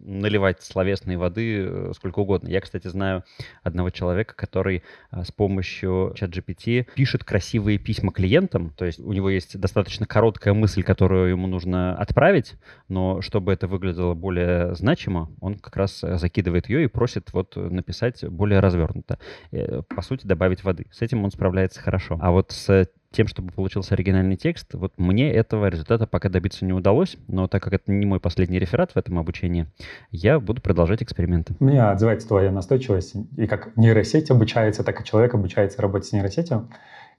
наливать 0.00 0.62
словесной 0.62 1.16
воды 1.16 1.66
э, 1.66 1.92
сколько 1.94 2.20
угодно. 2.20 2.48
Я, 2.48 2.60
кстати, 2.60 2.88
знаю 2.88 3.24
одного 3.62 3.90
человека, 3.90 4.34
который 4.34 4.82
а, 5.10 5.24
с 5.24 5.32
помощью 5.32 6.12
чат 6.16 6.30
GPT 6.30 6.86
пишет 6.94 7.24
красивые 7.24 7.78
письма 7.78 8.12
клиентам. 8.12 8.70
То 8.76 8.84
есть 8.84 8.98
у 8.98 9.12
него 9.12 9.30
есть 9.30 9.58
достаточно 9.58 10.06
короткая 10.06 10.54
мысль, 10.54 10.82
которую 10.82 11.30
ему 11.30 11.46
нужно 11.46 11.96
отправить, 11.96 12.54
но 12.88 13.20
чтобы 13.20 13.52
это 13.52 13.66
выглядело 13.66 14.14
более 14.14 14.74
значимо, 14.74 15.30
он 15.40 15.56
как 15.56 15.76
раз 15.76 16.00
закидывает 16.00 16.68
ее 16.68 16.84
и 16.84 16.88
просит 16.88 17.32
вот 17.32 17.56
написать 17.56 18.24
более 18.28 18.60
развернуто. 18.60 19.18
Э, 19.52 19.82
по 19.82 20.02
сути, 20.02 20.26
добавить 20.26 20.64
воды. 20.64 20.86
С 20.90 21.02
этим 21.02 21.24
он 21.24 21.30
справляется 21.30 21.80
хорошо. 21.80 22.18
А 22.20 22.30
вот 22.30 22.52
с 22.52 22.88
тем, 23.16 23.26
чтобы 23.28 23.50
получился 23.50 23.94
оригинальный 23.94 24.36
текст, 24.36 24.74
вот 24.74 24.92
мне 24.98 25.32
этого 25.32 25.68
результата 25.68 26.06
пока 26.06 26.28
добиться 26.28 26.66
не 26.66 26.74
удалось, 26.74 27.16
но 27.28 27.48
так 27.48 27.62
как 27.62 27.72
это 27.72 27.90
не 27.90 28.04
мой 28.04 28.20
последний 28.20 28.58
реферат 28.58 28.92
в 28.92 28.96
этом 28.98 29.18
обучении, 29.18 29.66
я 30.10 30.38
буду 30.38 30.60
продолжать 30.60 31.02
эксперименты. 31.02 31.54
Мне 31.58 31.82
отзывается 31.82 32.28
твоя 32.28 32.52
настойчивость, 32.52 33.14
и 33.38 33.46
как 33.46 33.74
нейросеть 33.76 34.30
обучается, 34.30 34.84
так 34.84 35.00
и 35.00 35.04
человек 35.04 35.34
обучается 35.34 35.80
работать 35.80 36.08
с 36.08 36.12
нейросетью. 36.12 36.68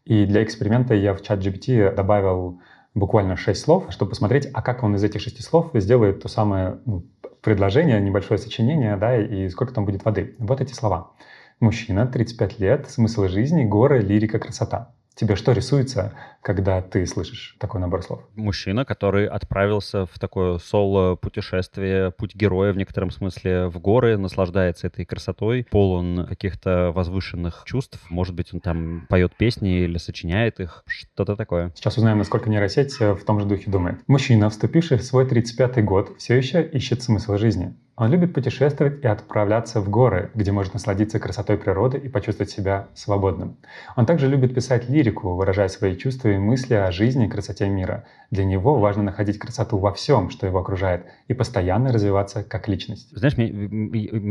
И 0.06 0.26
для 0.26 0.44
эксперимента 0.44 0.94
я 0.94 1.16
в 1.16 1.22
чат 1.24 1.40
GPT 1.40 1.94
добавил 1.96 2.62
буквально 2.94 3.36
шесть 3.36 3.62
слов, 3.62 3.88
чтобы 3.90 4.10
посмотреть, 4.10 4.48
а 4.54 4.62
как 4.62 4.84
он 4.84 4.96
из 4.96 5.04
этих 5.04 5.22
шести 5.22 5.42
слов 5.42 5.72
сделает 5.74 6.22
то 6.22 6.28
самое 6.28 6.78
ну, 6.86 7.06
предложение, 7.42 8.00
небольшое 8.00 8.38
сочинение, 8.38 8.98
да, 8.98 9.18
и 9.18 9.50
сколько 9.50 9.74
там 9.74 9.86
будет 9.86 10.06
воды. 10.06 10.36
Вот 10.38 10.62
эти 10.62 10.74
слова. 10.74 11.12
Мужчина, 11.60 12.06
35 12.06 12.60
лет, 12.60 12.88
смысл 12.88 13.28
жизни, 13.28 13.64
горы, 13.64 14.00
лирика, 14.00 14.38
красота. 14.38 14.94
Тебе 15.18 15.36
что 15.36 15.52
рисуется, 15.52 16.14
когда 16.44 16.80
ты 16.80 17.04
слышишь 17.08 17.56
такой 17.60 17.82
набор 17.82 18.04
слов? 18.04 18.22
Мужчина, 18.36 18.86
который 18.86 19.28
отправился 19.28 20.06
в 20.06 20.20
такое 20.20 20.60
соло-путешествие, 20.60 22.12
путь 22.12 22.36
героя 22.36 22.72
в 22.72 22.78
некотором 22.78 23.10
смысле 23.10 23.68
в 23.68 23.80
горы, 23.80 24.16
наслаждается 24.18 24.86
этой 24.86 25.06
красотой, 25.06 25.66
полон 25.72 26.28
каких-то 26.28 26.92
возвышенных 26.94 27.64
чувств. 27.66 28.00
Может 28.12 28.36
быть, 28.36 28.54
он 28.54 28.60
там 28.60 29.08
поет 29.10 29.36
песни 29.36 29.80
или 29.80 29.98
сочиняет 29.98 30.60
их, 30.60 30.84
что-то 30.86 31.36
такое. 31.36 31.72
Сейчас 31.74 31.98
узнаем, 31.98 32.20
насколько 32.20 32.48
нейросеть 32.48 33.00
в 33.00 33.24
том 33.26 33.40
же 33.40 33.48
духе 33.48 33.72
думает. 33.72 34.00
Мужчина, 34.06 34.52
вступивший 34.52 35.00
в 35.00 35.04
свой 35.04 35.26
35-й 35.26 35.82
год, 35.82 36.16
все 36.20 36.36
еще 36.36 36.62
ищет 36.62 37.02
смысл 37.02 37.38
жизни. 37.38 37.76
Он 37.98 38.12
любит 38.12 38.32
путешествовать 38.32 39.04
и 39.04 39.08
отправляться 39.08 39.82
в 39.82 39.90
горы, 39.90 40.30
где 40.36 40.52
может 40.52 40.76
насладиться 40.76 41.20
красотой 41.20 41.58
природы 41.58 41.98
и 41.98 42.08
почувствовать 42.08 42.52
себя 42.52 42.90
свободным. 42.94 43.58
Он 43.96 44.06
также 44.06 44.28
любит 44.28 44.54
писать 44.54 44.88
лирику, 44.88 45.34
выражая 45.34 45.68
свои 45.68 45.98
чувства 45.98 46.30
и 46.30 46.38
мысли 46.38 46.76
о 46.76 46.92
жизни 46.92 47.26
и 47.26 47.30
красоте 47.30 47.68
мира. 47.68 48.06
Для 48.30 48.46
него 48.46 48.76
важно 48.78 49.02
находить 49.02 49.40
красоту 49.40 49.80
во 49.80 49.92
всем, 49.94 50.30
что 50.30 50.46
его 50.46 50.60
окружает, 50.60 51.08
и 51.28 51.34
постоянно 51.34 51.92
развиваться 51.92 52.44
как 52.44 52.68
личность. 52.68 53.10
Знаешь, 53.18 53.36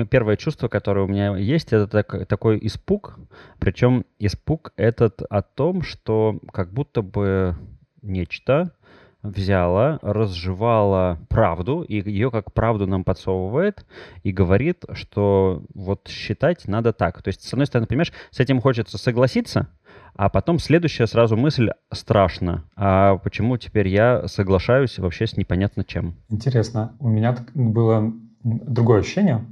первое 0.08 0.36
чувство, 0.36 0.68
которое 0.68 1.04
у 1.04 1.08
меня 1.08 1.36
есть, 1.36 1.72
это 1.72 1.88
так, 1.88 2.28
такой 2.28 2.64
испуг. 2.64 3.18
Причем 3.58 4.04
испуг 4.20 4.74
этот 4.76 5.22
о 5.22 5.42
том, 5.42 5.82
что 5.82 6.38
как 6.52 6.72
будто 6.72 7.02
бы 7.02 7.56
нечто 8.00 8.70
взяла, 9.34 9.98
разжевала 10.02 11.18
правду, 11.28 11.82
и 11.82 11.96
ее 12.08 12.30
как 12.30 12.52
правду 12.52 12.86
нам 12.86 13.04
подсовывает, 13.04 13.84
и 14.22 14.32
говорит, 14.32 14.84
что 14.92 15.62
вот 15.74 16.08
считать 16.08 16.66
надо 16.68 16.92
так. 16.92 17.22
То 17.22 17.28
есть, 17.28 17.42
с 17.42 17.52
одной 17.52 17.66
стороны, 17.66 17.86
понимаешь, 17.86 18.12
с 18.30 18.40
этим 18.40 18.60
хочется 18.60 18.98
согласиться, 18.98 19.68
а 20.14 20.28
потом 20.28 20.58
следующая 20.58 21.06
сразу 21.06 21.36
мысль 21.36 21.70
страшно. 21.92 22.64
А 22.74 23.16
почему 23.18 23.58
теперь 23.58 23.88
я 23.88 24.26
соглашаюсь 24.28 24.98
вообще 24.98 25.26
с 25.26 25.36
непонятно 25.36 25.84
чем? 25.84 26.14
Интересно. 26.30 26.96
У 27.00 27.08
меня 27.08 27.36
было 27.54 28.12
другое 28.42 29.00
ощущение, 29.00 29.44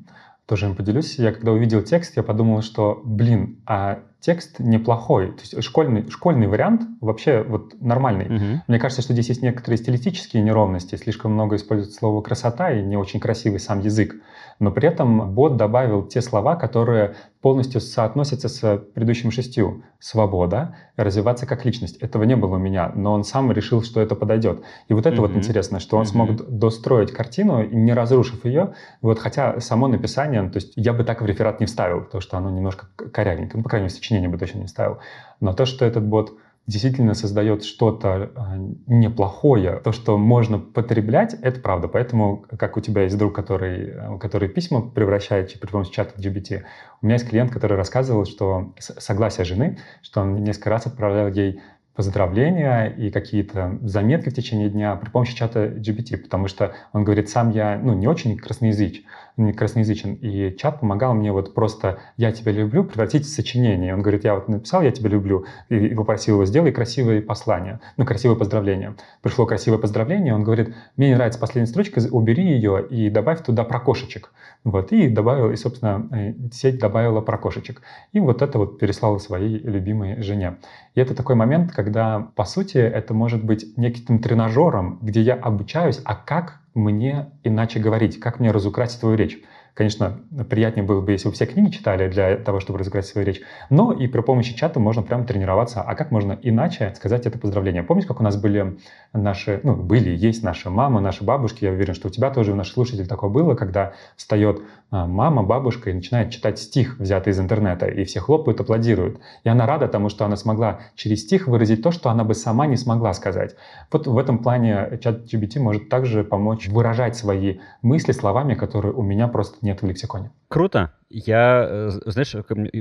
тоже 0.46 0.66
им 0.66 0.74
поделюсь. 0.74 1.18
Я 1.18 1.32
когда 1.32 1.52
увидел 1.52 1.82
текст, 1.82 2.16
я 2.16 2.22
подумал, 2.22 2.62
что, 2.62 3.00
блин, 3.04 3.62
а 3.66 4.00
текст 4.24 4.58
неплохой. 4.58 5.32
То 5.32 5.40
есть 5.40 5.62
школьный, 5.62 6.08
школьный 6.10 6.46
вариант 6.46 6.82
вообще 7.00 7.42
вот 7.42 7.74
нормальный. 7.80 8.24
Угу. 8.24 8.62
Мне 8.68 8.78
кажется, 8.78 9.02
что 9.02 9.12
здесь 9.12 9.28
есть 9.28 9.42
некоторые 9.42 9.76
стилистические 9.76 10.42
неровности. 10.42 10.96
Слишком 10.96 11.32
много 11.32 11.56
используется 11.56 11.98
слово 11.98 12.22
«красота» 12.22 12.72
и 12.72 12.82
не 12.82 12.96
очень 12.96 13.20
красивый 13.20 13.60
сам 13.60 13.80
язык. 13.80 14.16
Но 14.58 14.70
при 14.70 14.88
этом 14.88 15.34
бот 15.34 15.56
добавил 15.56 16.02
те 16.02 16.20
слова, 16.20 16.56
которые 16.56 17.14
полностью 17.40 17.80
соотносятся 17.80 18.48
с 18.48 18.78
предыдущими 18.94 19.30
шестью. 19.30 19.82
Свобода, 19.98 20.76
развиваться 20.96 21.46
как 21.46 21.64
личность. 21.64 21.96
Этого 21.98 22.24
не 22.24 22.36
было 22.36 22.56
у 22.56 22.58
меня, 22.58 22.90
но 22.94 23.12
он 23.12 23.24
сам 23.24 23.52
решил, 23.52 23.82
что 23.82 24.00
это 24.00 24.14
подойдет. 24.14 24.62
И 24.88 24.94
вот 24.94 25.06
это 25.06 25.16
mm-hmm. 25.16 25.20
вот 25.20 25.36
интересно, 25.36 25.80
что 25.80 25.96
он 25.96 26.04
mm-hmm. 26.04 26.06
смог 26.06 26.48
достроить 26.48 27.12
картину, 27.12 27.64
не 27.64 27.92
разрушив 27.92 28.44
ее. 28.44 28.74
Вот 29.02 29.18
хотя 29.18 29.60
само 29.60 29.88
написание, 29.88 30.48
то 30.48 30.56
есть 30.56 30.72
я 30.76 30.92
бы 30.92 31.04
так 31.04 31.20
в 31.20 31.26
реферат 31.26 31.60
не 31.60 31.66
вставил, 31.66 32.02
потому 32.02 32.20
что 32.20 32.38
оно 32.38 32.50
немножко 32.50 32.86
корявенько. 33.12 33.56
Ну, 33.56 33.62
по 33.62 33.68
крайней 33.68 33.84
мере, 33.84 33.94
сочинение 33.94 34.28
бы 34.28 34.38
точно 34.38 34.58
не 34.58 34.66
вставил. 34.66 34.98
Но 35.40 35.52
то, 35.52 35.66
что 35.66 35.84
этот 35.84 36.04
бот 36.04 36.32
действительно 36.66 37.14
создает 37.14 37.64
что-то 37.64 38.30
а, 38.34 38.56
неплохое, 38.86 39.80
то, 39.84 39.92
что 39.92 40.16
можно 40.16 40.58
потреблять, 40.58 41.34
это 41.42 41.60
правда. 41.60 41.88
Поэтому, 41.88 42.46
как 42.58 42.76
у 42.76 42.80
тебя 42.80 43.02
есть 43.02 43.18
друг, 43.18 43.34
который, 43.34 44.18
который 44.18 44.48
письма 44.48 44.80
превращает 44.80 45.58
при 45.60 45.68
помощи 45.68 45.92
чата 45.92 46.18
GBT, 46.20 46.62
у 47.02 47.06
меня 47.06 47.16
есть 47.16 47.28
клиент, 47.28 47.50
который 47.50 47.76
рассказывал, 47.76 48.24
что 48.24 48.72
согласие 48.78 49.44
жены, 49.44 49.78
что 50.02 50.22
он 50.22 50.42
несколько 50.42 50.70
раз 50.70 50.86
отправлял 50.86 51.28
ей 51.28 51.60
поздравления 51.94 52.86
и 52.86 53.10
какие-то 53.10 53.78
заметки 53.82 54.28
в 54.28 54.34
течение 54.34 54.68
дня 54.68 54.96
при 54.96 55.10
помощи 55.10 55.36
чата 55.36 55.66
GPT, 55.66 56.16
потому 56.16 56.48
что 56.48 56.74
он 56.92 57.04
говорит, 57.04 57.28
сам 57.28 57.50
я 57.50 57.78
ну, 57.78 57.94
не 57.94 58.08
очень 58.08 58.36
красноязыч, 58.36 59.04
красноязычен, 59.36 60.14
и 60.14 60.56
чат 60.56 60.80
помогал 60.80 61.14
мне 61.14 61.32
вот 61.32 61.54
просто 61.54 61.98
«я 62.16 62.30
тебя 62.32 62.52
люблю» 62.52 62.84
превратить 62.84 63.24
в 63.24 63.28
сочинение. 63.28 63.94
Он 63.94 64.00
говорит, 64.00 64.24
я 64.24 64.34
вот 64.34 64.48
написал 64.48 64.82
«я 64.82 64.92
тебя 64.92 65.10
люблю» 65.10 65.44
и 65.68 65.94
попросил 65.94 66.36
его 66.36 66.44
«сделай 66.44 66.72
красивые 66.72 67.20
послания», 67.20 67.80
ну, 67.96 68.04
красивое 68.04 68.36
поздравление. 68.36 68.94
Пришло 69.22 69.46
красивое 69.46 69.78
поздравление, 69.78 70.34
он 70.34 70.44
говорит, 70.44 70.74
мне 70.96 71.08
не 71.08 71.14
нравится 71.14 71.40
последняя 71.40 71.66
строчка, 71.66 72.00
убери 72.10 72.44
ее 72.44 72.86
и 72.88 73.10
добавь 73.10 73.42
туда 73.42 73.64
про 73.64 73.80
кошечек. 73.80 74.32
Вот, 74.62 74.92
и 74.92 75.08
добавил, 75.08 75.50
и, 75.50 75.56
собственно, 75.56 76.08
э, 76.12 76.34
сеть 76.52 76.78
добавила 76.78 77.20
про 77.20 77.36
кошечек. 77.36 77.82
И 78.12 78.20
вот 78.20 78.40
это 78.40 78.58
вот 78.58 78.78
переслала 78.78 79.18
своей 79.18 79.58
любимой 79.58 80.22
жене. 80.22 80.56
И 80.94 81.00
это 81.00 81.14
такой 81.14 81.34
момент, 81.34 81.72
когда, 81.72 82.28
по 82.34 82.44
сути, 82.44 82.78
это 82.78 83.12
может 83.14 83.44
быть 83.44 83.76
неким 83.76 84.20
тренажером, 84.20 84.98
где 85.02 85.20
я 85.20 85.34
обучаюсь, 85.34 86.00
а 86.04 86.14
как 86.14 86.60
мне 86.74 87.30
иначе 87.44 87.78
говорить, 87.78 88.20
как 88.20 88.40
мне 88.40 88.50
разукрасить 88.50 89.00
свою 89.00 89.16
речь. 89.16 89.40
Конечно, 89.74 90.20
приятнее 90.48 90.86
было 90.86 91.00
бы, 91.00 91.10
если 91.10 91.28
бы 91.28 91.34
все 91.34 91.46
книги 91.46 91.72
читали 91.72 92.08
для 92.08 92.36
того, 92.36 92.60
чтобы 92.60 92.78
разыграть 92.78 93.06
свою 93.06 93.26
речь. 93.26 93.40
Но 93.70 93.92
и 93.92 94.06
при 94.06 94.20
помощи 94.20 94.54
чата 94.54 94.78
можно 94.78 95.02
прям 95.02 95.26
тренироваться. 95.26 95.82
А 95.82 95.96
как 95.96 96.12
можно 96.12 96.38
иначе 96.42 96.94
сказать 96.94 97.26
это 97.26 97.40
поздравление? 97.40 97.82
Помните, 97.82 98.06
как 98.06 98.20
у 98.20 98.22
нас 98.22 98.36
были 98.36 98.78
наши, 99.12 99.58
ну, 99.64 99.74
были, 99.74 100.10
есть 100.10 100.44
наши 100.44 100.70
мамы, 100.70 101.00
наши 101.00 101.24
бабушки? 101.24 101.64
Я 101.64 101.72
уверен, 101.72 101.94
что 101.94 102.06
у 102.06 102.10
тебя 102.12 102.30
тоже, 102.30 102.52
у 102.52 102.54
наших 102.54 102.74
слушателей 102.74 103.04
такое 103.04 103.30
было, 103.30 103.56
когда 103.56 103.94
встает 104.14 104.62
а, 104.92 105.08
мама, 105.08 105.42
бабушка 105.42 105.90
и 105.90 105.92
начинает 105.92 106.30
читать 106.30 106.60
стих, 106.60 107.00
взятый 107.00 107.32
из 107.32 107.40
интернета, 107.40 107.86
и 107.86 108.04
все 108.04 108.20
хлопают, 108.20 108.60
аплодируют. 108.60 109.18
И 109.42 109.48
она 109.48 109.66
рада 109.66 109.88
тому, 109.88 110.08
что 110.08 110.24
она 110.24 110.36
смогла 110.36 110.82
через 110.94 111.22
стих 111.22 111.48
выразить 111.48 111.82
то, 111.82 111.90
что 111.90 112.10
она 112.10 112.22
бы 112.22 112.34
сама 112.34 112.68
не 112.68 112.76
смогла 112.76 113.12
сказать. 113.12 113.56
Вот 113.90 114.06
в 114.06 114.16
этом 114.16 114.38
плане 114.38 115.00
чат 115.02 115.24
GBT 115.24 115.58
может 115.58 115.88
также 115.88 116.22
помочь 116.22 116.68
выражать 116.68 117.16
свои 117.16 117.58
мысли 117.82 118.12
словами, 118.12 118.54
которые 118.54 118.94
у 118.94 119.02
меня 119.02 119.26
просто 119.26 119.63
нет 119.64 119.82
в 119.82 119.86
лексиконе. 119.86 120.30
Круто. 120.48 120.92
Я, 121.08 121.66
э, 121.68 121.90
знаешь, 122.06 122.34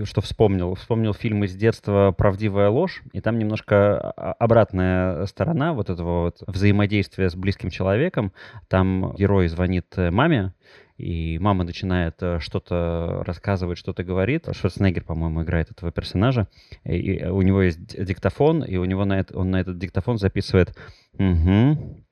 что 0.07 0.21
вспомнил? 0.21 0.75
Вспомнил 0.75 1.13
фильм 1.13 1.43
из 1.43 1.55
детства 1.55 2.13
«Правдивая 2.15 2.69
ложь», 2.69 3.01
и 3.13 3.21
там 3.21 3.39
немножко 3.39 4.11
обратная 4.11 5.25
сторона 5.25 5.73
вот 5.73 5.89
этого 5.89 6.25
вот 6.25 6.43
взаимодействия 6.45 7.29
с 7.29 7.35
близким 7.35 7.69
человеком. 7.69 8.33
Там 8.67 9.15
герой 9.15 9.47
звонит 9.47 9.87
э, 9.95 10.11
маме, 10.11 10.53
и 10.97 11.39
мама 11.39 11.63
начинает 11.63 12.15
э, 12.21 12.39
что-то 12.39 13.23
рассказывать, 13.25 13.77
что-то 13.77 14.03
говорит. 14.03 14.47
Шварценеггер, 14.51 15.03
по-моему, 15.03 15.43
играет 15.43 15.71
этого 15.71 15.91
персонажа. 15.91 16.47
И 16.83 17.25
у 17.25 17.41
него 17.41 17.61
есть 17.63 18.03
диктофон, 18.03 18.63
и 18.63 18.77
у 18.77 18.85
него 18.85 19.05
на 19.05 19.19
это, 19.19 19.37
он 19.37 19.51
на 19.51 19.61
этот 19.61 19.77
диктофон 19.79 20.17
записывает 20.17 20.75
«Угу, 21.17 22.03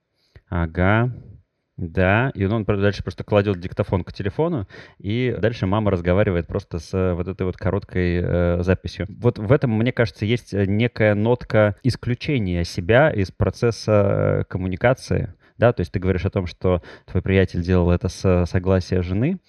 ага, 0.50 1.12
да, 1.78 2.32
и 2.36 2.46
он 2.46 2.64
дальше 2.64 3.04
просто 3.04 3.24
кладет 3.24 3.60
диктофон 3.60 4.04
к 4.04 4.14
телефону, 4.14 4.68
и 5.00 5.36
дальше 5.40 5.66
мама 5.66 5.92
разговаривает 5.92 6.48
просто 6.48 6.80
с 6.80 6.94
э, 6.94 7.14
вот 7.14 7.28
этой 7.28 7.44
вот 7.44 7.58
короткой 7.58 8.22
э, 8.22 8.64
записью. 8.64 9.08
Вот 9.10 9.40
в 9.40 9.52
этом, 9.52 9.72
мне 9.72 9.92
кажется, 9.92 10.26
есть 10.26 10.54
некая 10.54 11.16
нотка 11.16 11.76
исключения 11.84 12.64
себя 12.66 13.10
из 13.10 13.32
процесса 13.32 14.46
коммуникации 14.50 15.34
да, 15.62 15.74
то 15.74 15.82
есть 15.82 15.92
ты 15.92 16.00
говоришь 16.00 16.26
о 16.26 16.32
том, 16.32 16.48
что 16.48 16.82
твой 17.06 17.22
приятель 17.22 17.62
делал 17.62 17.92
это 17.92 18.08
с 18.08 18.46
согласия 18.48 19.04
жены, 19.04 19.40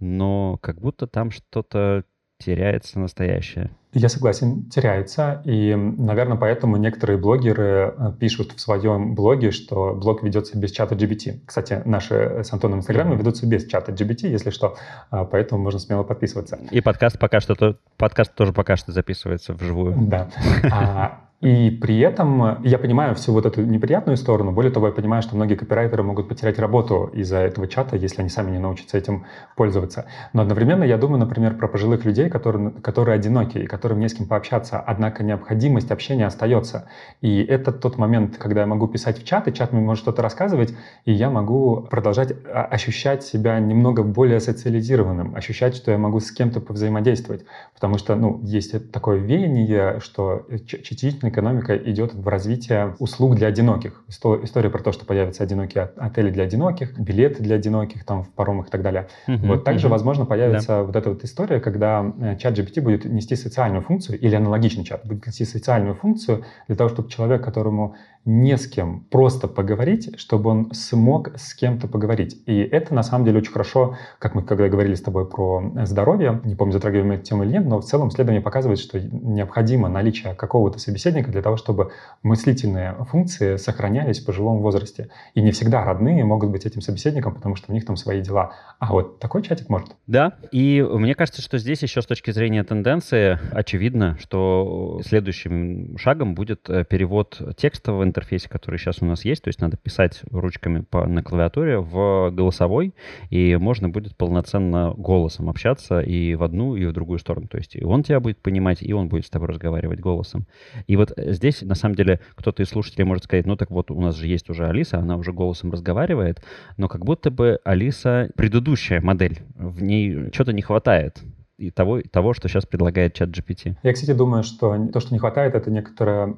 но 0.00 0.58
как 0.60 0.78
будто 0.78 1.06
там 1.06 1.30
что-то 1.30 2.04
теряется 2.44 2.98
настоящее. 2.98 3.70
Я 3.94 4.08
согласен, 4.08 4.64
теряется. 4.70 5.42
И, 5.44 5.74
наверное, 5.74 6.38
поэтому 6.38 6.78
некоторые 6.78 7.18
блогеры 7.18 7.94
э, 7.96 8.12
пишут 8.18 8.52
в 8.52 8.60
своем 8.60 9.14
блоге, 9.14 9.50
что 9.50 9.94
блог 9.94 10.22
ведется 10.22 10.58
без 10.58 10.70
чата 10.70 10.94
GBT. 10.94 11.40
Кстати, 11.44 11.82
наши 11.84 12.42
с 12.42 12.52
Антоном 12.52 12.78
Инстаграмы 12.78 13.16
ведутся 13.16 13.46
без 13.46 13.66
чата 13.66 13.92
GBT, 13.92 14.28
если 14.28 14.50
что, 14.50 14.76
а, 15.10 15.24
поэтому 15.24 15.62
можно 15.62 15.78
смело 15.78 16.04
подписываться. 16.04 16.58
И 16.70 16.80
подкаст 16.80 17.18
пока 17.18 17.40
что, 17.40 17.76
подкаст 17.98 18.34
тоже 18.34 18.52
пока 18.52 18.76
что 18.76 18.92
записывается 18.92 19.52
вживую. 19.52 19.94
Да. 19.98 20.28
И 21.42 21.70
при 21.70 21.98
этом 21.98 22.62
я 22.62 22.78
понимаю 22.78 23.16
всю 23.16 23.32
вот 23.32 23.46
эту 23.46 23.62
неприятную 23.62 24.16
сторону. 24.16 24.52
Более 24.52 24.70
того, 24.70 24.86
я 24.86 24.92
понимаю, 24.92 25.22
что 25.22 25.34
многие 25.34 25.56
копирайтеры 25.56 26.04
могут 26.04 26.28
потерять 26.28 26.56
работу 26.60 27.10
из-за 27.12 27.38
этого 27.38 27.66
чата, 27.66 27.96
если 27.96 28.20
они 28.20 28.30
сами 28.30 28.52
не 28.52 28.60
научатся 28.60 28.96
этим 28.96 29.26
пользоваться. 29.56 30.06
Но 30.32 30.42
одновременно 30.42 30.84
я 30.84 30.96
думаю, 30.98 31.18
например, 31.18 31.56
про 31.56 31.66
пожилых 31.66 32.04
людей, 32.04 32.30
которые, 32.30 32.70
которые 32.70 33.16
одиноки 33.16 33.58
и 33.58 33.66
которым 33.66 33.98
не 33.98 34.08
с 34.08 34.14
кем 34.14 34.28
пообщаться. 34.28 34.78
Однако 34.78 35.24
необходимость 35.24 35.90
общения 35.90 36.26
остается. 36.26 36.86
И 37.22 37.42
это 37.42 37.72
тот 37.72 37.98
момент, 37.98 38.36
когда 38.36 38.60
я 38.60 38.66
могу 38.68 38.86
писать 38.86 39.20
в 39.20 39.24
чат, 39.24 39.48
и 39.48 39.52
чат 39.52 39.72
мне 39.72 39.82
может 39.82 40.04
что-то 40.04 40.22
рассказывать, 40.22 40.72
и 41.06 41.12
я 41.12 41.28
могу 41.28 41.88
продолжать 41.90 42.32
а, 42.46 42.66
ощущать 42.66 43.24
себя 43.24 43.58
немного 43.58 44.04
более 44.04 44.38
социализированным, 44.38 45.34
ощущать, 45.34 45.74
что 45.74 45.90
я 45.90 45.98
могу 45.98 46.20
с 46.20 46.30
кем-то 46.30 46.60
повзаимодействовать. 46.60 47.44
Потому 47.74 47.98
что, 47.98 48.14
ну, 48.14 48.38
есть 48.44 48.92
такое 48.92 49.18
веяние, 49.18 49.98
что 49.98 50.46
чтительный 50.66 51.31
экономика 51.32 51.76
идет 51.76 52.14
в 52.14 52.26
развитие 52.28 52.94
услуг 52.98 53.34
для 53.34 53.48
одиноких. 53.48 54.04
История 54.08 54.70
про 54.70 54.82
то, 54.82 54.92
что 54.92 55.04
появятся 55.04 55.42
одинокие 55.42 55.90
отели 55.96 56.30
для 56.30 56.44
одиноких, 56.44 56.98
билеты 56.98 57.42
для 57.42 57.56
одиноких 57.56 58.04
там 58.04 58.22
в 58.22 58.30
паромах 58.30 58.68
и 58.68 58.70
так 58.70 58.82
далее. 58.82 59.08
Uh-huh, 59.26 59.46
вот 59.46 59.64
также, 59.64 59.86
uh-huh. 59.88 59.90
возможно, 59.90 60.24
появится 60.24 60.68
да. 60.68 60.82
вот 60.84 60.96
эта 60.96 61.08
вот 61.08 61.24
история, 61.24 61.60
когда 61.60 62.12
э, 62.20 62.36
чат 62.36 62.58
GPT 62.58 62.80
будет 62.80 63.04
нести 63.04 63.34
социальную 63.34 63.82
функцию, 63.82 64.18
или 64.20 64.34
аналогичный 64.34 64.84
чат 64.84 65.04
будет 65.04 65.26
нести 65.26 65.44
социальную 65.44 65.94
функцию 65.94 66.44
для 66.68 66.76
того, 66.76 66.90
чтобы 66.90 67.10
человек, 67.10 67.42
которому 67.42 67.96
не 68.24 68.56
с 68.56 68.68
кем 68.68 69.00
просто 69.10 69.48
поговорить, 69.48 70.18
чтобы 70.18 70.50
он 70.50 70.72
смог 70.72 71.36
с 71.36 71.54
кем-то 71.54 71.88
поговорить. 71.88 72.40
И 72.46 72.60
это 72.60 72.94
на 72.94 73.02
самом 73.02 73.24
деле 73.24 73.38
очень 73.38 73.52
хорошо, 73.52 73.96
как 74.18 74.34
мы 74.34 74.42
когда 74.42 74.68
говорили 74.68 74.94
с 74.94 75.02
тобой 75.02 75.28
про 75.28 75.72
здоровье, 75.84 76.40
не 76.44 76.54
помню, 76.54 76.72
затрагиваем 76.72 77.12
эту 77.12 77.24
тему 77.24 77.42
или 77.42 77.52
нет, 77.52 77.66
но 77.66 77.80
в 77.80 77.84
целом 77.84 78.08
исследование 78.08 78.40
показывает, 78.40 78.78
что 78.78 79.00
необходимо 79.00 79.88
наличие 79.88 80.34
какого-то 80.34 80.78
собеседника, 80.78 81.21
собеседника 81.22 81.30
для 81.30 81.42
того, 81.42 81.56
чтобы 81.56 81.92
мыслительные 82.22 82.94
функции 83.10 83.56
сохранялись 83.56 84.20
в 84.20 84.26
пожилом 84.26 84.58
возрасте. 84.58 85.08
И 85.34 85.42
не 85.42 85.50
всегда 85.50 85.84
родные 85.84 86.24
могут 86.24 86.50
быть 86.50 86.66
этим 86.66 86.80
собеседником, 86.80 87.34
потому 87.34 87.56
что 87.56 87.70
у 87.70 87.74
них 87.74 87.84
там 87.84 87.96
свои 87.96 88.20
дела. 88.20 88.52
А 88.78 88.92
вот 88.92 89.18
такой 89.18 89.42
чатик 89.42 89.68
может. 89.68 89.90
Да, 90.06 90.34
и 90.52 90.82
мне 90.82 91.14
кажется, 91.14 91.42
что 91.42 91.58
здесь 91.58 91.82
еще 91.82 92.02
с 92.02 92.06
точки 92.06 92.32
зрения 92.32 92.64
тенденции 92.64 93.38
очевидно, 93.52 94.16
что 94.20 95.00
следующим 95.04 95.96
шагом 95.98 96.34
будет 96.34 96.68
э, 96.68 96.84
перевод 96.84 97.40
текста 97.56 97.92
в 97.92 98.02
интерфейсе, 98.02 98.48
который 98.48 98.78
сейчас 98.78 99.02
у 99.02 99.06
нас 99.06 99.24
есть, 99.24 99.42
то 99.42 99.48
есть 99.48 99.60
надо 99.60 99.76
писать 99.76 100.22
ручками 100.30 100.80
по, 100.80 101.06
на 101.06 101.22
клавиатуре 101.22 101.78
в 101.78 102.30
голосовой, 102.30 102.94
и 103.30 103.56
можно 103.56 103.88
будет 103.88 104.16
полноценно 104.16 104.92
голосом 104.96 105.48
общаться 105.48 106.00
и 106.00 106.34
в 106.34 106.42
одну, 106.42 106.76
и 106.76 106.86
в 106.86 106.92
другую 106.92 107.18
сторону. 107.18 107.48
То 107.48 107.58
есть 107.58 107.76
и 107.76 107.84
он 107.84 108.02
тебя 108.02 108.20
будет 108.20 108.38
понимать, 108.38 108.82
и 108.82 108.92
он 108.92 109.08
будет 109.08 109.26
с 109.26 109.30
тобой 109.30 109.48
разговаривать 109.48 110.00
голосом. 110.00 110.46
И 110.86 110.96
вот 111.02 111.12
здесь, 111.16 111.62
на 111.62 111.74
самом 111.74 111.94
деле, 111.94 112.20
кто-то 112.34 112.62
из 112.62 112.68
слушателей 112.68 113.04
может 113.04 113.24
сказать, 113.24 113.46
ну 113.46 113.56
так 113.56 113.70
вот 113.70 113.90
у 113.90 114.00
нас 114.00 114.16
же 114.16 114.26
есть 114.26 114.48
уже 114.50 114.66
Алиса, 114.66 114.98
она 114.98 115.16
уже 115.16 115.32
голосом 115.32 115.70
разговаривает, 115.72 116.42
но 116.76 116.88
как 116.88 117.04
будто 117.04 117.30
бы 117.30 117.58
Алиса 117.64 118.30
предыдущая 118.36 119.00
модель, 119.00 119.40
в 119.54 119.82
ней 119.82 120.30
что-то 120.32 120.52
не 120.52 120.62
хватает 120.62 121.22
и 121.58 121.70
того, 121.70 122.00
того, 122.02 122.34
что 122.34 122.48
сейчас 122.48 122.66
предлагает 122.66 123.14
чат 123.14 123.28
GPT. 123.30 123.76
Я, 123.82 123.92
кстати, 123.92 124.12
думаю, 124.12 124.42
что 124.42 124.88
то, 124.88 125.00
что 125.00 125.14
не 125.14 125.18
хватает, 125.18 125.54
это 125.54 125.70
некоторая 125.70 126.36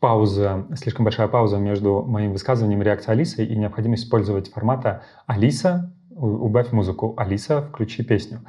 пауза, 0.00 0.66
слишком 0.76 1.04
большая 1.04 1.28
пауза 1.28 1.58
между 1.58 2.02
моим 2.02 2.32
высказыванием 2.32 2.80
и 2.82 2.84
реакцией 2.84 3.12
Алисы 3.12 3.44
и 3.44 3.56
необходимость 3.56 4.04
использовать 4.04 4.50
формата 4.50 5.02
«Алиса, 5.26 5.94
убавь 6.10 6.72
музыку», 6.72 7.14
«Алиса, 7.16 7.62
включи 7.62 8.02
песню». 8.02 8.40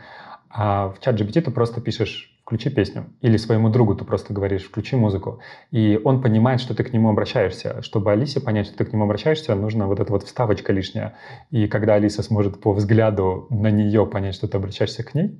А 0.49 0.89
в 0.89 0.99
чат 0.99 1.19
GPT 1.19 1.41
ты 1.41 1.51
просто 1.51 1.81
пишешь 1.81 2.30
«включи 2.51 2.69
песню». 2.69 3.05
Или 3.21 3.37
своему 3.37 3.69
другу 3.69 3.95
ты 3.95 4.03
просто 4.03 4.33
говоришь 4.33 4.63
«включи 4.63 4.97
музыку». 4.97 5.39
И 5.71 5.97
он 6.03 6.21
понимает, 6.21 6.59
что 6.59 6.75
ты 6.75 6.83
к 6.83 6.91
нему 6.91 7.09
обращаешься. 7.09 7.81
Чтобы 7.81 8.11
Алисе 8.11 8.41
понять, 8.41 8.65
что 8.67 8.77
ты 8.77 8.83
к 8.83 8.91
нему 8.91 9.05
обращаешься, 9.05 9.55
нужна 9.55 9.87
вот 9.87 10.01
эта 10.01 10.11
вот 10.11 10.23
вставочка 10.23 10.73
лишняя. 10.73 11.13
И 11.49 11.67
когда 11.67 11.93
Алиса 11.93 12.23
сможет 12.23 12.59
по 12.59 12.73
взгляду 12.73 13.47
на 13.49 13.71
нее 13.71 14.05
понять, 14.05 14.35
что 14.35 14.49
ты 14.49 14.57
обращаешься 14.57 15.01
к 15.03 15.13
ней, 15.13 15.39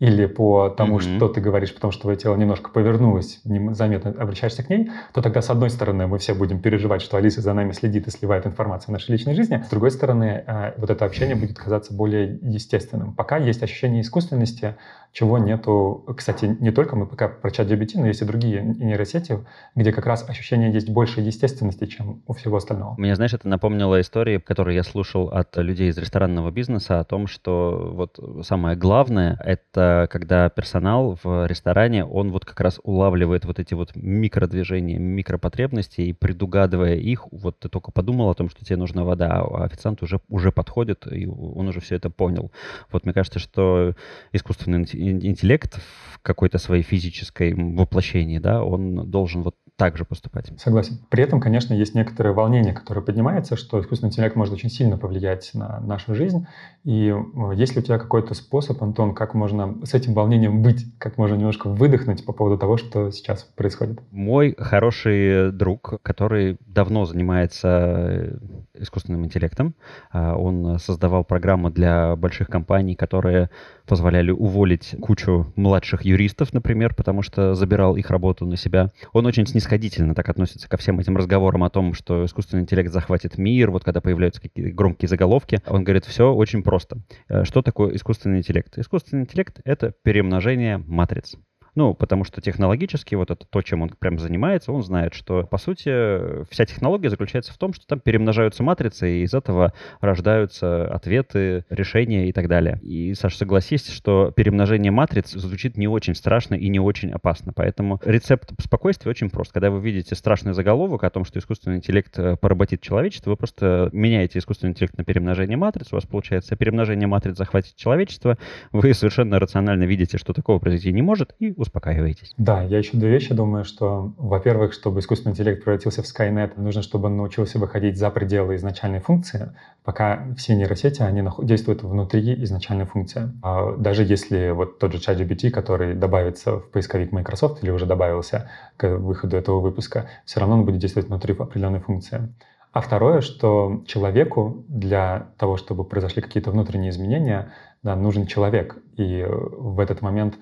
или 0.00 0.26
по 0.26 0.70
тому, 0.70 0.98
mm-hmm. 0.98 1.16
что 1.16 1.28
ты 1.28 1.40
говоришь, 1.40 1.74
потому 1.74 1.92
что 1.92 2.02
твое 2.02 2.16
тело 2.16 2.34
немножко 2.34 2.70
повернулось, 2.70 3.40
заметно 3.44 4.10
обращаешься 4.10 4.64
к 4.64 4.68
ней, 4.68 4.90
то 5.12 5.22
тогда, 5.22 5.40
с 5.40 5.50
одной 5.50 5.70
стороны, 5.70 6.06
мы 6.06 6.18
все 6.18 6.34
будем 6.34 6.60
переживать, 6.60 7.00
что 7.00 7.16
Алиса 7.16 7.40
за 7.40 7.54
нами 7.54 7.72
следит 7.72 8.08
и 8.08 8.10
сливает 8.10 8.44
информацию 8.46 8.90
о 8.90 8.92
нашей 8.92 9.12
личной 9.12 9.34
жизни, 9.34 9.62
с 9.64 9.70
другой 9.70 9.92
стороны, 9.92 10.44
э, 10.46 10.72
вот 10.78 10.90
это 10.90 11.04
общение 11.04 11.36
будет 11.36 11.56
казаться 11.56 11.94
более 11.94 12.38
естественным. 12.42 13.14
Пока 13.14 13.36
есть 13.36 13.62
ощущение 13.62 14.02
искусственности, 14.02 14.74
чего 15.14 15.38
нету, 15.38 16.04
кстати, 16.16 16.56
не 16.58 16.72
только 16.72 16.96
мы 16.96 17.06
пока 17.06 17.28
про 17.28 17.50
чат 17.52 17.68
GPT, 17.68 18.00
но 18.00 18.08
есть 18.08 18.20
и 18.20 18.24
другие 18.24 18.62
нейросети, 18.62 19.38
где 19.76 19.92
как 19.92 20.06
раз 20.06 20.28
ощущение 20.28 20.72
есть 20.72 20.90
больше 20.90 21.20
естественности, 21.20 21.86
чем 21.86 22.22
у 22.26 22.32
всего 22.32 22.56
остального. 22.56 22.96
Мне, 22.98 23.14
знаешь, 23.14 23.32
это 23.32 23.46
напомнило 23.46 24.00
истории, 24.00 24.38
которые 24.38 24.74
я 24.74 24.82
слушал 24.82 25.28
от 25.28 25.56
людей 25.56 25.88
из 25.90 25.98
ресторанного 25.98 26.50
бизнеса 26.50 26.98
о 26.98 27.04
том, 27.04 27.28
что 27.28 27.92
вот 27.94 28.18
самое 28.44 28.76
главное— 28.76 29.38
это 29.44 30.08
когда 30.10 30.48
персонал 30.48 31.16
в 31.22 31.46
ресторане, 31.46 32.04
он 32.04 32.32
вот 32.32 32.44
как 32.44 32.58
раз 32.60 32.80
улавливает 32.82 33.44
вот 33.44 33.60
эти 33.60 33.74
вот 33.74 33.92
микродвижения, 33.94 34.98
микропотребности, 34.98 36.00
и 36.00 36.12
предугадывая 36.12 36.96
их, 36.96 37.28
вот 37.30 37.60
ты 37.60 37.68
только 37.68 37.92
подумал 37.92 38.30
о 38.30 38.34
том, 38.34 38.50
что 38.50 38.64
тебе 38.64 38.78
нужна 38.78 39.04
вода, 39.04 39.42
а 39.42 39.64
официант 39.64 40.02
уже, 40.02 40.18
уже 40.28 40.50
подходит, 40.50 41.06
и 41.08 41.24
он 41.26 41.68
уже 41.68 41.78
все 41.78 41.94
это 41.94 42.10
понял. 42.10 42.50
Вот 42.90 43.04
мне 43.04 43.14
кажется, 43.14 43.38
что 43.38 43.94
искусственный 44.32 44.74
интеллект 45.10 45.78
в 46.12 46.18
какой-то 46.20 46.58
своей 46.58 46.82
физической 46.82 47.54
воплощении, 47.54 48.38
да, 48.38 48.62
он 48.62 49.10
должен 49.10 49.42
вот 49.42 49.56
так 49.76 49.96
же 49.96 50.04
поступать. 50.04 50.52
Согласен. 50.56 50.98
При 51.10 51.24
этом, 51.24 51.40
конечно, 51.40 51.74
есть 51.74 51.94
некоторые 51.94 52.32
волнения, 52.32 52.72
которые 52.72 53.02
поднимаются, 53.02 53.56
что 53.56 53.80
искусственный 53.80 54.10
интеллект 54.10 54.36
может 54.36 54.54
очень 54.54 54.70
сильно 54.70 54.96
повлиять 54.96 55.50
на 55.54 55.80
нашу 55.80 56.14
жизнь. 56.14 56.46
И 56.84 57.08
э, 57.08 57.54
есть 57.54 57.74
ли 57.74 57.80
у 57.80 57.84
тебя 57.84 57.98
какой-то 57.98 58.34
способ, 58.34 58.80
Антон, 58.82 59.14
как 59.14 59.34
можно 59.34 59.84
с 59.84 59.94
этим 59.94 60.14
волнением 60.14 60.62
быть, 60.62 60.84
как 60.98 61.18
можно 61.18 61.34
немножко 61.34 61.68
выдохнуть 61.68 62.24
по 62.24 62.32
поводу 62.32 62.56
того, 62.56 62.76
что 62.76 63.10
сейчас 63.10 63.42
происходит? 63.42 64.00
Мой 64.12 64.54
хороший 64.56 65.50
друг, 65.50 66.00
который 66.02 66.56
давно 66.66 67.04
занимается 67.04 67.68
э, 67.68 68.38
искусственным 68.74 69.24
интеллектом, 69.24 69.74
а, 70.12 70.36
он 70.36 70.78
создавал 70.78 71.24
программу 71.24 71.70
для 71.70 72.14
больших 72.16 72.48
компаний, 72.48 72.94
которые 72.94 73.50
позволяли 73.86 74.30
уволить 74.30 74.94
кучу 75.00 75.52
младших 75.56 76.04
юристов, 76.04 76.52
например, 76.52 76.94
потому 76.94 77.22
что 77.22 77.54
забирал 77.54 77.96
их 77.96 78.10
работу 78.10 78.46
на 78.46 78.56
себя. 78.56 78.90
Он 79.12 79.26
очень 79.26 79.42
снисходительно 79.64 80.14
так 80.14 80.28
относится 80.28 80.68
ко 80.68 80.76
всем 80.76 81.00
этим 81.00 81.16
разговорам 81.16 81.64
о 81.64 81.70
том, 81.70 81.94
что 81.94 82.26
искусственный 82.26 82.62
интеллект 82.62 82.92
захватит 82.92 83.38
мир, 83.38 83.70
вот 83.70 83.82
когда 83.82 84.00
появляются 84.02 84.42
какие-то 84.42 84.70
громкие 84.72 85.08
заголовки. 85.08 85.60
Он 85.66 85.84
говорит, 85.84 86.04
все 86.04 86.32
очень 86.32 86.62
просто. 86.62 86.98
Э, 87.28 87.44
что 87.44 87.62
такое 87.62 87.96
искусственный 87.96 88.38
интеллект? 88.38 88.76
Искусственный 88.76 89.22
интеллект— 89.22 89.60
это 89.64 89.94
перемножение 90.02 90.78
матриц. 90.78 91.36
Ну, 91.74 91.94
потому 91.94 92.24
что 92.24 92.40
технологически 92.40 93.14
вот 93.14 93.30
это 93.30 93.46
то, 93.48 93.62
чем 93.62 93.82
он 93.82 93.90
прям 93.90 94.18
занимается, 94.18 94.72
он 94.72 94.82
знает, 94.82 95.14
что, 95.14 95.44
по 95.44 95.58
сути, 95.58 96.44
вся 96.50 96.64
технология 96.66 97.10
заключается 97.10 97.52
в 97.52 97.58
том, 97.58 97.72
что 97.72 97.86
там 97.86 98.00
перемножаются 98.00 98.62
матрицы, 98.62 99.10
и 99.10 99.22
из 99.22 99.34
этого 99.34 99.72
рождаются 100.00 100.86
ответы, 100.86 101.64
решения 101.70 102.28
и 102.28 102.32
так 102.32 102.48
далее. 102.48 102.78
И, 102.82 103.14
Саша, 103.14 103.38
согласись, 103.38 103.88
что 103.88 104.30
перемножение 104.30 104.92
матриц 104.92 105.32
звучит 105.32 105.76
не 105.76 105.88
очень 105.88 106.14
страшно 106.14 106.54
и 106.54 106.68
не 106.68 106.78
очень 106.78 107.10
опасно. 107.10 107.52
Поэтому 107.52 108.00
рецепт 108.04 108.52
спокойствия 108.60 109.10
очень 109.10 109.30
прост. 109.30 109.52
Когда 109.52 109.70
вы 109.70 109.80
видите 109.80 110.14
страшный 110.14 110.52
заголовок 110.52 111.04
о 111.04 111.10
том, 111.10 111.24
что 111.24 111.38
искусственный 111.38 111.78
интеллект 111.78 112.16
э, 112.18 112.36
поработит 112.36 112.80
человечество, 112.80 113.30
вы 113.30 113.36
просто 113.36 113.88
меняете 113.92 114.38
искусственный 114.38 114.70
интеллект 114.70 114.96
на 114.96 115.04
перемножение 115.04 115.56
матриц, 115.56 115.92
у 115.92 115.96
вас 115.96 116.04
получается 116.04 116.56
перемножение 116.56 117.06
матриц 117.06 117.36
захватит 117.36 117.74
человечество, 117.76 118.38
вы 118.72 118.94
совершенно 118.94 119.38
рационально 119.38 119.84
видите, 119.84 120.18
что 120.18 120.32
такого 120.32 120.58
произойти 120.58 120.92
не 120.92 121.02
может, 121.02 121.34
и 121.38 121.52
успокаиваетесь. 121.64 122.32
Да, 122.38 122.62
я 122.62 122.78
еще 122.78 122.96
две 122.96 123.10
вещи 123.10 123.34
думаю, 123.34 123.64
что, 123.64 124.12
во-первых, 124.16 124.72
чтобы 124.72 125.00
искусственный 125.00 125.32
интеллект 125.32 125.62
превратился 125.62 126.02
в 126.02 126.06
Skynet, 126.06 126.52
нужно, 126.56 126.82
чтобы 126.82 127.06
он 127.06 127.16
научился 127.16 127.58
выходить 127.58 127.98
за 127.98 128.10
пределы 128.10 128.56
изначальной 128.56 129.00
функции, 129.00 129.52
пока 129.84 130.26
все 130.36 130.54
нейросети, 130.54 131.02
они 131.02 131.22
действуют 131.42 131.82
внутри 131.82 132.42
изначальной 132.44 132.86
функции. 132.86 133.32
А 133.42 133.76
даже 133.76 134.04
если 134.04 134.50
вот 134.50 134.78
тот 134.78 134.92
же 134.92 134.98
ChatGPT, 134.98 135.50
который 135.50 135.94
добавится 135.94 136.58
в 136.58 136.70
поисковик 136.70 137.12
Microsoft 137.12 137.62
или 137.62 137.70
уже 137.70 137.86
добавился 137.86 138.50
к 138.76 138.96
выходу 138.96 139.36
этого 139.36 139.60
выпуска, 139.60 140.08
все 140.24 140.40
равно 140.40 140.56
он 140.56 140.64
будет 140.64 140.78
действовать 140.78 141.08
внутри 141.08 141.34
определенной 141.34 141.80
функции. 141.80 142.32
А 142.74 142.80
второе, 142.80 143.20
что 143.20 143.84
человеку 143.86 144.64
для 144.68 145.28
того, 145.38 145.56
чтобы 145.56 145.84
произошли 145.84 146.20
какие-то 146.20 146.50
внутренние 146.50 146.90
изменения, 146.90 147.52
да, 147.84 147.94
нужен 147.94 148.26
человек. 148.26 148.76
И 148.96 149.24
в 149.28 149.78
этот 149.78 150.02
момент 150.02 150.34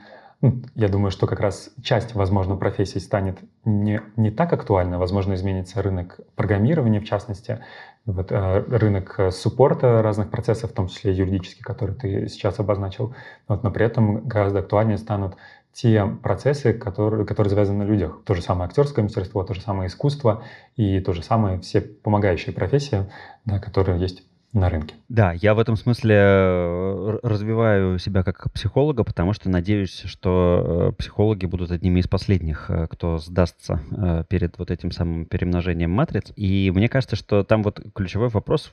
я 0.74 0.88
думаю, 0.88 1.12
что 1.12 1.26
как 1.26 1.40
раз 1.40 1.70
часть, 1.82 2.14
возможно, 2.14 2.56
профессий 2.56 2.98
станет 2.98 3.38
не, 3.64 4.00
не 4.16 4.30
так 4.30 4.52
актуальна. 4.52 4.98
Возможно, 4.98 5.34
изменится 5.34 5.82
рынок 5.82 6.18
программирования, 6.34 7.00
в 7.00 7.04
частности, 7.04 7.60
вот, 8.06 8.32
э, 8.32 8.64
рынок 8.68 9.20
суппорта 9.30 10.02
разных 10.02 10.30
процессов, 10.30 10.72
в 10.72 10.74
том 10.74 10.88
числе 10.88 11.12
юридический, 11.12 11.62
который 11.62 11.94
ты 11.94 12.28
сейчас 12.28 12.58
обозначил. 12.58 13.14
Вот, 13.46 13.62
но 13.62 13.70
при 13.70 13.86
этом 13.86 14.26
гораздо 14.26 14.58
актуальнее 14.58 14.98
станут 14.98 15.36
те 15.72 16.04
процессы, 16.06 16.72
которые, 16.72 17.24
которые 17.24 17.50
завязаны 17.50 17.84
на 17.84 17.88
людях. 17.88 18.20
То 18.24 18.34
же 18.34 18.42
самое 18.42 18.68
актерское 18.68 19.04
мастерство, 19.04 19.44
то 19.44 19.54
же 19.54 19.60
самое 19.60 19.86
искусство 19.86 20.42
и 20.76 21.00
то 21.00 21.12
же 21.12 21.22
самое 21.22 21.60
все 21.60 21.80
помогающие 21.80 22.52
профессии, 22.52 23.10
да, 23.44 23.58
которые 23.58 24.00
есть 24.00 24.24
на 24.52 24.68
рынке. 24.68 24.94
Да, 25.08 25.32
я 25.32 25.54
в 25.54 25.58
этом 25.58 25.76
смысле 25.76 26.14
э, 26.14 27.18
развиваю 27.22 27.98
себя 27.98 28.22
как 28.22 28.52
психолога, 28.52 29.02
потому 29.02 29.32
что 29.32 29.48
надеюсь, 29.48 30.02
что 30.04 30.90
э, 30.90 30.92
психологи 30.98 31.46
будут 31.46 31.70
одними 31.70 32.00
из 32.00 32.06
последних, 32.06 32.70
э, 32.70 32.86
кто 32.88 33.18
сдастся 33.18 33.80
перед 34.28 34.58
вот 34.58 34.70
этим 34.70 34.90
самым 34.90 35.24
перемножением 35.26 35.90
матриц. 35.90 36.32
И 36.36 36.70
мне 36.74 36.88
кажется, 36.88 37.16
что 37.16 37.44
там 37.44 37.62
вот 37.62 37.80
ключевой 37.94 38.28
вопрос, 38.28 38.70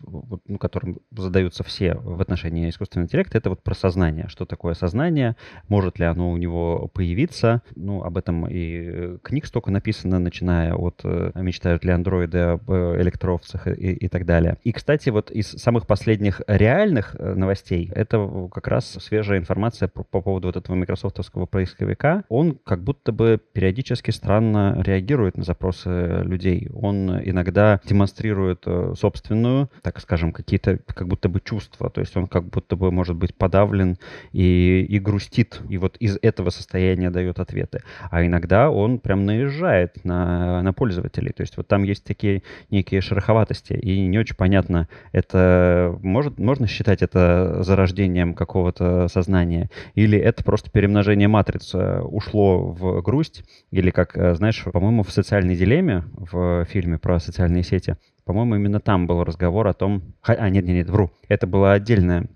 ну, 0.48 0.58
которым 0.58 1.00
задаются 1.12 1.64
все 1.64 1.96
в 1.96 2.20
отношении 2.22 2.70
искусственного 2.70 3.06
интеллекта, 3.06 3.38
это 3.38 3.50
вот 3.50 3.64
про 3.64 3.74
сознание. 3.74 4.28
Что 4.28 4.46
такое 4.46 4.74
сознание? 4.74 5.36
Может 5.68 6.00
ли 6.00 6.06
оно 6.06 6.32
у 6.32 6.38
него 6.38 6.90
появиться? 6.94 7.62
Ну, 7.76 8.04
об 8.04 8.18
этом 8.18 8.48
и 8.48 9.18
книг 9.20 9.46
столько 9.46 9.72
написано, 9.72 10.20
начиная 10.20 10.74
от 10.74 11.04
«Мечтают 11.36 11.86
ли 11.86 11.92
андроиды 11.92 12.40
об 12.40 12.70
электроовцах» 12.70 13.68
и, 13.68 13.94
и 13.94 14.08
так 14.08 14.26
далее. 14.26 14.58
И, 14.64 14.72
кстати, 14.72 15.10
вот 15.10 15.32
из 15.32 15.48
самых 15.70 15.86
последних 15.86 16.42
реальных 16.48 17.16
э, 17.20 17.36
новостей 17.36 17.92
это 17.94 18.50
как 18.52 18.68
раз 18.68 18.98
свежая 19.00 19.38
информация 19.38 19.88
по, 19.88 20.04
по 20.04 20.20
поводу 20.20 20.48
вот 20.48 20.58
этого 20.58 20.76
микрософтовского 20.76 21.46
поисковика. 21.46 22.24
Он 22.28 22.58
как 22.64 22.84
будто 22.84 23.12
бы 23.12 23.40
периодически 23.54 24.10
странно 24.10 24.82
реагирует 24.84 25.38
на 25.38 25.44
запросы 25.44 26.24
людей. 26.24 26.70
Он 26.74 27.20
иногда 27.24 27.80
демонстрирует 27.86 28.64
э, 28.66 28.94
собственную, 28.98 29.70
так 29.84 30.00
скажем, 30.00 30.32
какие-то 30.32 30.80
как 30.88 31.08
будто 31.08 31.30
бы 31.30 31.40
чувства. 31.40 31.92
То 31.92 32.02
есть 32.02 32.18
он 32.18 32.26
как 32.26 32.46
будто 32.46 32.76
бы 32.76 32.92
может 32.92 33.16
быть 33.16 33.36
подавлен 33.36 33.98
и, 34.32 34.88
и 34.90 34.98
грустит. 34.98 35.62
И 35.70 35.78
вот 35.78 35.98
из 35.98 36.18
этого 36.24 36.50
состояния 36.50 37.12
дает 37.12 37.40
ответы. 37.40 37.84
А 38.10 38.26
иногда 38.26 38.72
он 38.72 38.98
прям 38.98 39.28
наезжает 39.28 40.04
на, 40.04 40.64
на 40.64 40.74
пользователей. 40.74 41.32
То 41.32 41.42
есть 41.42 41.58
вот 41.58 41.68
там 41.68 41.84
есть 41.84 42.04
такие 42.06 42.42
некие 42.72 43.02
шероховатости. 43.02 43.74
И 43.74 44.08
не 44.08 44.18
очень 44.18 44.36
понятно, 44.36 44.88
это 45.12 45.59
может, 46.02 46.40
можно 46.40 46.68
считать 46.68 47.02
это 47.02 47.64
зарождением 47.64 48.34
какого-то 48.34 49.08
сознания? 49.08 49.70
Или 49.96 50.18
это 50.18 50.44
просто 50.44 50.70
перемножение 50.72 51.28
матриц 51.28 51.74
ушло 51.74 52.72
в 52.72 53.02
грусть? 53.02 53.44
Или 53.72 53.92
как, 53.92 54.18
э, 54.18 54.36
знаешь, 54.36 54.64
по-моему, 54.64 55.04
в 55.04 55.12
«Социальной 55.12 55.56
дилемме», 55.56 56.04
в 56.14 56.66
фильме 56.66 56.98
про 56.98 57.20
социальные 57.20 57.64
сети, 57.64 57.98
по-моему, 58.26 58.56
именно 58.56 58.80
там 58.80 59.08
был 59.08 59.24
разговор 59.24 59.68
о 59.68 59.74
том... 59.74 60.04
А, 60.22 60.50
нет, 60.50 60.66
нет, 60.66 60.76
нет, 60.76 60.90
вру. 60.90 61.12
Это 61.28 61.48
была 61.48 61.74
отдельная 61.74 62.28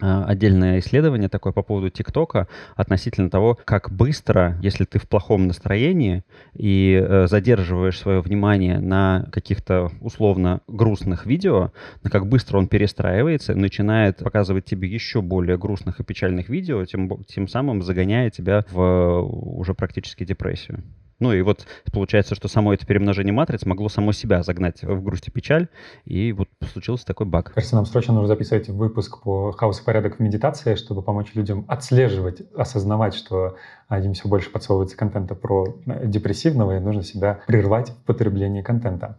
отдельное 0.00 0.80
исследование 0.80 1.28
такое 1.28 1.52
по 1.52 1.62
поводу 1.62 1.90
ТикТока 1.90 2.48
относительно 2.74 3.30
того, 3.30 3.58
как 3.64 3.90
быстро, 3.90 4.58
если 4.60 4.84
ты 4.84 4.98
в 4.98 5.08
плохом 5.08 5.46
настроении 5.46 6.24
и 6.54 7.00
э, 7.00 7.26
задерживаешь 7.28 7.98
свое 7.98 8.20
внимание 8.20 8.80
на 8.80 9.26
каких-то 9.32 9.90
условно 10.00 10.60
грустных 10.66 11.26
видео, 11.26 11.72
на 12.02 12.10
как 12.10 12.26
быстро 12.26 12.58
он 12.58 12.66
перестраивается, 12.66 13.54
начинает 13.54 14.18
показывать 14.18 14.64
тебе 14.64 14.88
еще 14.88 15.22
более 15.22 15.58
грустных 15.58 16.00
и 16.00 16.04
печальных 16.04 16.48
видео, 16.48 16.84
тем, 16.84 17.24
тем 17.24 17.46
самым 17.48 17.82
загоняя 17.82 18.30
тебя 18.30 18.64
в 18.70 19.20
уже 19.22 19.74
практически 19.74 20.24
депрессию. 20.24 20.82
Ну 21.24 21.32
и 21.32 21.40
вот 21.40 21.66
получается, 21.90 22.34
что 22.34 22.48
само 22.48 22.74
это 22.74 22.84
перемножение 22.84 23.32
матриц 23.32 23.64
могло 23.64 23.88
само 23.88 24.12
себя 24.12 24.42
загнать 24.42 24.82
в 24.82 25.02
грусть 25.02 25.28
и 25.28 25.30
печаль, 25.30 25.68
и 26.04 26.32
вот 26.32 26.50
случился 26.70 27.06
такой 27.06 27.24
баг. 27.24 27.54
Кажется, 27.54 27.76
нам 27.76 27.86
срочно 27.86 28.12
нужно 28.12 28.28
записывать 28.28 28.68
выпуск 28.68 29.22
по 29.22 29.50
хаос 29.52 29.80
и 29.80 29.84
порядок 29.84 30.16
в 30.16 30.20
медитации, 30.20 30.74
чтобы 30.74 31.00
помочь 31.00 31.28
людям 31.32 31.64
отслеживать, 31.66 32.42
осознавать, 32.54 33.14
что 33.14 33.56
им 33.90 34.12
все 34.12 34.28
больше 34.28 34.50
подсовывается 34.50 34.98
контента 34.98 35.34
про 35.34 35.78
э, 35.86 36.06
депрессивного, 36.06 36.76
и 36.76 36.80
нужно 36.80 37.02
себя 37.02 37.40
прервать 37.46 37.88
в 37.88 38.04
потреблении 38.04 38.60
контента. 38.60 39.16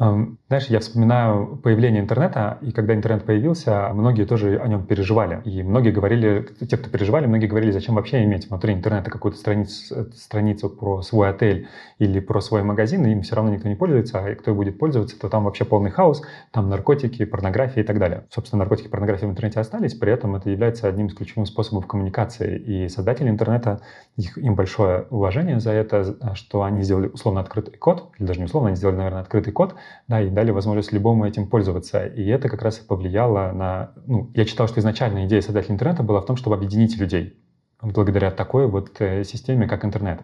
Знаешь, 0.00 0.66
я 0.68 0.78
вспоминаю 0.78 1.56
появление 1.56 2.00
интернета, 2.00 2.58
и 2.62 2.70
когда 2.70 2.94
интернет 2.94 3.24
появился, 3.24 3.90
многие 3.92 4.26
тоже 4.26 4.56
о 4.60 4.68
нем 4.68 4.86
переживали. 4.86 5.42
И 5.44 5.64
многие 5.64 5.90
говорили, 5.90 6.46
те, 6.70 6.76
кто 6.76 6.88
переживали, 6.88 7.26
многие 7.26 7.48
говорили, 7.48 7.72
зачем 7.72 7.96
вообще 7.96 8.22
иметь 8.22 8.48
внутри 8.48 8.74
интернета 8.74 9.10
какую-то 9.10 9.36
страницу, 9.36 10.06
страницу 10.14 10.70
про 10.70 11.02
свой 11.02 11.30
отель 11.30 11.66
или 11.98 12.20
про 12.20 12.40
свой 12.40 12.62
магазин, 12.62 13.04
и 13.06 13.10
им 13.10 13.22
все 13.22 13.34
равно 13.34 13.52
никто 13.52 13.68
не 13.68 13.74
пользуется, 13.74 14.20
а 14.20 14.34
кто 14.36 14.54
будет 14.54 14.78
пользоваться, 14.78 15.18
то 15.18 15.28
там 15.28 15.42
вообще 15.42 15.64
полный 15.64 15.90
хаос, 15.90 16.22
там 16.52 16.68
наркотики, 16.68 17.24
порнография 17.24 17.82
и 17.82 17.86
так 17.86 17.98
далее. 17.98 18.24
Собственно, 18.30 18.60
наркотики 18.60 18.86
и 18.86 18.90
порнография 18.90 19.26
в 19.26 19.32
интернете 19.32 19.58
остались, 19.58 19.94
при 19.94 20.12
этом 20.12 20.36
это 20.36 20.48
является 20.48 20.86
одним 20.86 21.08
из 21.08 21.14
ключевых 21.14 21.48
способов 21.48 21.88
коммуникации. 21.88 22.56
И 22.56 22.88
создатели 22.88 23.28
интернета, 23.28 23.80
их, 24.16 24.38
им 24.38 24.54
большое 24.54 25.08
уважение 25.10 25.58
за 25.58 25.72
это, 25.72 26.34
что 26.36 26.62
они 26.62 26.82
сделали 26.82 27.08
условно 27.08 27.40
открытый 27.40 27.76
код, 27.76 28.12
или 28.20 28.28
даже 28.28 28.38
не 28.38 28.44
условно, 28.44 28.68
они 28.68 28.76
сделали, 28.76 28.96
наверное, 28.96 29.22
открытый 29.22 29.52
код, 29.52 29.74
да, 30.06 30.22
и 30.22 30.30
дали 30.30 30.50
возможность 30.50 30.92
любому 30.92 31.26
этим 31.26 31.48
пользоваться. 31.48 32.06
И 32.06 32.26
это 32.26 32.48
как 32.48 32.62
раз 32.62 32.78
и 32.78 32.86
повлияло 32.86 33.52
на... 33.52 33.92
Ну, 34.06 34.30
я 34.34 34.44
читал, 34.44 34.68
что 34.68 34.80
изначально 34.80 35.26
идея 35.26 35.40
создателя 35.40 35.74
интернета 35.74 36.02
была 36.02 36.20
в 36.20 36.26
том, 36.26 36.36
чтобы 36.36 36.56
объединить 36.56 36.96
людей 36.98 37.38
благодаря 37.80 38.30
такой 38.30 38.66
вот 38.66 39.00
э, 39.00 39.24
системе, 39.24 39.68
как 39.68 39.84
интернет. 39.84 40.20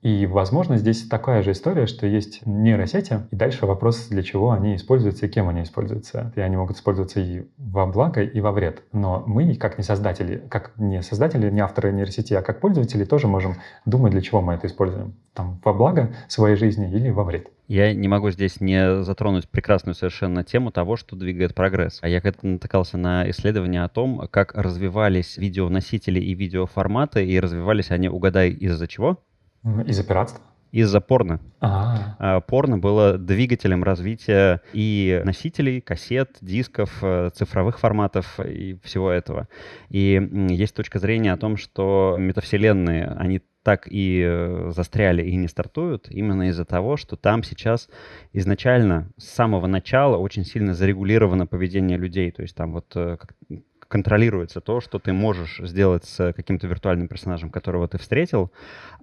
И, 0.00 0.26
возможно, 0.26 0.76
здесь 0.76 1.08
такая 1.08 1.42
же 1.42 1.52
история, 1.52 1.86
что 1.86 2.06
есть 2.06 2.46
нейросети, 2.46 3.22
и 3.32 3.36
дальше 3.36 3.66
вопрос, 3.66 4.06
для 4.08 4.22
чего 4.22 4.52
они 4.52 4.76
используются 4.76 5.26
и 5.26 5.28
кем 5.28 5.48
они 5.48 5.62
используются. 5.62 6.32
И 6.36 6.40
они 6.40 6.56
могут 6.56 6.76
использоваться 6.76 7.20
и 7.20 7.46
во 7.56 7.86
благо, 7.86 8.22
и 8.22 8.40
во 8.40 8.52
вред. 8.52 8.84
Но 8.92 9.24
мы, 9.26 9.56
как 9.56 9.76
не 9.76 9.82
создатели, 9.82 10.42
как 10.48 10.72
не 10.76 11.02
создатели, 11.02 11.50
не 11.50 11.60
авторы 11.60 11.92
нейросети, 11.92 12.32
а 12.34 12.42
как 12.42 12.60
пользователи, 12.60 13.04
тоже 13.04 13.26
можем 13.26 13.56
думать, 13.86 14.12
для 14.12 14.20
чего 14.20 14.40
мы 14.40 14.54
это 14.54 14.68
используем. 14.68 15.14
Там, 15.34 15.60
во 15.64 15.72
благо 15.72 16.14
своей 16.28 16.56
жизни 16.56 16.90
или 16.90 17.10
во 17.10 17.24
вред. 17.24 17.48
Я 17.66 17.92
не 17.92 18.08
могу 18.08 18.30
здесь 18.30 18.60
не 18.60 19.02
затронуть 19.02 19.48
прекрасную 19.48 19.94
совершенно 19.94 20.42
тему 20.42 20.70
того, 20.70 20.96
что 20.96 21.16
двигает 21.16 21.54
прогресс. 21.54 21.98
А 22.02 22.08
я 22.08 22.20
как-то 22.20 22.46
натыкался 22.46 22.96
на 22.96 23.28
исследования 23.30 23.84
о 23.84 23.88
том, 23.88 24.26
как 24.30 24.54
развивались 24.54 25.36
видеоносители 25.36 26.20
и 26.20 26.34
видеоформаты, 26.34 27.26
и 27.26 27.38
развивались 27.38 27.90
они, 27.90 28.08
угадай, 28.08 28.50
из-за 28.50 28.88
чего? 28.88 29.18
Из-за 29.64 30.04
пиратства? 30.04 30.40
Из-за 30.70 31.00
порно. 31.00 31.40
А-а-а. 31.60 32.40
Порно 32.42 32.76
было 32.76 33.16
двигателем 33.16 33.82
развития 33.82 34.60
и 34.74 35.22
носителей, 35.24 35.80
кассет, 35.80 36.36
дисков, 36.42 36.98
э, 37.00 37.30
цифровых 37.34 37.78
форматов 37.78 38.38
и 38.38 38.78
всего 38.84 39.10
этого. 39.10 39.48
И 39.88 40.20
есть 40.50 40.74
точка 40.74 40.98
зрения 40.98 41.32
о 41.32 41.38
том, 41.38 41.56
что 41.56 42.16
метавселенные, 42.18 43.06
они 43.06 43.40
так 43.62 43.88
и 43.90 44.22
э, 44.24 44.70
застряли 44.74 45.22
и 45.22 45.36
не 45.36 45.48
стартуют 45.48 46.08
именно 46.10 46.48
из-за 46.48 46.64
того, 46.64 46.96
что 46.96 47.16
там 47.16 47.42
сейчас 47.42 47.88
изначально 48.32 49.10
с 49.16 49.24
самого 49.24 49.66
начала 49.66 50.16
очень 50.16 50.44
сильно 50.44 50.74
зарегулировано 50.74 51.46
поведение 51.46 51.96
людей. 51.96 52.30
То 52.30 52.42
есть 52.42 52.54
там 52.54 52.72
вот 52.72 52.92
э, 52.94 53.16
контролируется 53.88 54.60
то, 54.60 54.80
что 54.80 54.98
ты 54.98 55.12
можешь 55.12 55.60
сделать 55.64 56.04
с 56.04 56.32
каким-то 56.34 56.66
виртуальным 56.66 57.08
персонажем, 57.08 57.50
которого 57.50 57.88
ты 57.88 57.98
встретил, 57.98 58.52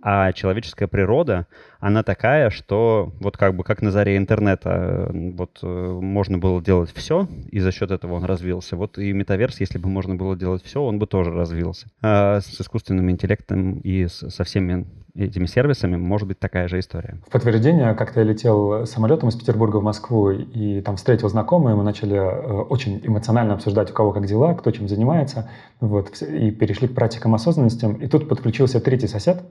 а 0.01 0.31
человеческая 0.31 0.87
природа, 0.87 1.47
она 1.79 2.03
такая, 2.03 2.51
что 2.51 3.11
вот 3.19 3.37
как 3.37 3.55
бы 3.55 3.63
как 3.63 3.81
на 3.81 3.91
заре 3.91 4.15
интернета 4.15 5.09
вот 5.11 5.59
э, 5.63 5.67
можно 5.67 6.37
было 6.37 6.61
делать 6.61 6.91
все, 6.93 7.27
и 7.51 7.59
за 7.59 7.71
счет 7.71 7.91
этого 7.91 8.13
он 8.13 8.25
развился. 8.25 8.75
Вот 8.75 8.97
и 8.97 9.11
метаверс, 9.11 9.59
если 9.59 9.79
бы 9.79 9.89
можно 9.89 10.15
было 10.15 10.35
делать 10.37 10.63
все, 10.63 10.81
он 10.81 10.99
бы 10.99 11.07
тоже 11.07 11.31
развился. 11.31 11.87
А 12.01 12.39
с 12.39 12.61
искусственным 12.61 13.09
интеллектом 13.09 13.79
и 13.79 14.07
со 14.07 14.43
всеми 14.43 14.85
этими 15.15 15.45
сервисами 15.45 15.95
может 15.95 16.27
быть 16.27 16.39
такая 16.39 16.67
же 16.67 16.79
история. 16.79 17.17
В 17.27 17.31
подтверждение, 17.31 17.93
как-то 17.93 18.19
я 18.19 18.25
летел 18.25 18.85
самолетом 18.85 19.29
из 19.29 19.35
Петербурга 19.35 19.77
в 19.77 19.83
Москву, 19.83 20.31
и 20.31 20.81
там 20.81 20.97
встретил 20.97 21.29
знакомые, 21.29 21.75
мы 21.75 21.83
начали 21.83 22.17
э, 22.17 22.61
очень 22.63 23.01
эмоционально 23.03 23.53
обсуждать, 23.53 23.91
у 23.91 23.93
кого 23.93 24.11
как 24.11 24.25
дела, 24.25 24.53
кто 24.53 24.71
чем 24.71 24.87
занимается, 24.87 25.49
вот, 25.79 26.21
и 26.21 26.51
перешли 26.51 26.87
к 26.87 26.95
практикам 26.95 27.33
осознанности. 27.33 27.85
И 28.01 28.07
тут 28.07 28.27
подключился 28.27 28.79
третий 28.79 29.07
сосед, 29.07 29.43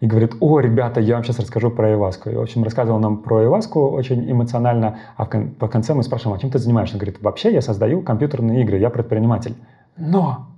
и 0.00 0.06
говорит, 0.06 0.34
о, 0.40 0.60
ребята, 0.60 1.00
я 1.00 1.14
вам 1.14 1.24
сейчас 1.24 1.38
расскажу 1.38 1.70
про 1.70 1.94
Иваску. 1.94 2.28
И, 2.28 2.34
в 2.34 2.40
общем, 2.40 2.64
рассказывал 2.64 2.98
нам 2.98 3.18
про 3.18 3.44
Иваску 3.44 3.88
очень 3.88 4.30
эмоционально, 4.30 4.98
а 5.16 5.24
в 5.24 5.30
кон- 5.30 5.50
по 5.50 5.68
конце 5.68 5.94
мы 5.94 6.02
спрашиваем, 6.02 6.36
а 6.36 6.40
чем 6.40 6.50
ты 6.50 6.58
занимаешься? 6.58 6.96
Он 6.96 6.98
говорит, 6.98 7.22
вообще 7.22 7.52
я 7.52 7.62
создаю 7.62 8.02
компьютерные 8.02 8.62
игры, 8.62 8.78
я 8.78 8.90
предприниматель. 8.90 9.54
Но 9.96 10.53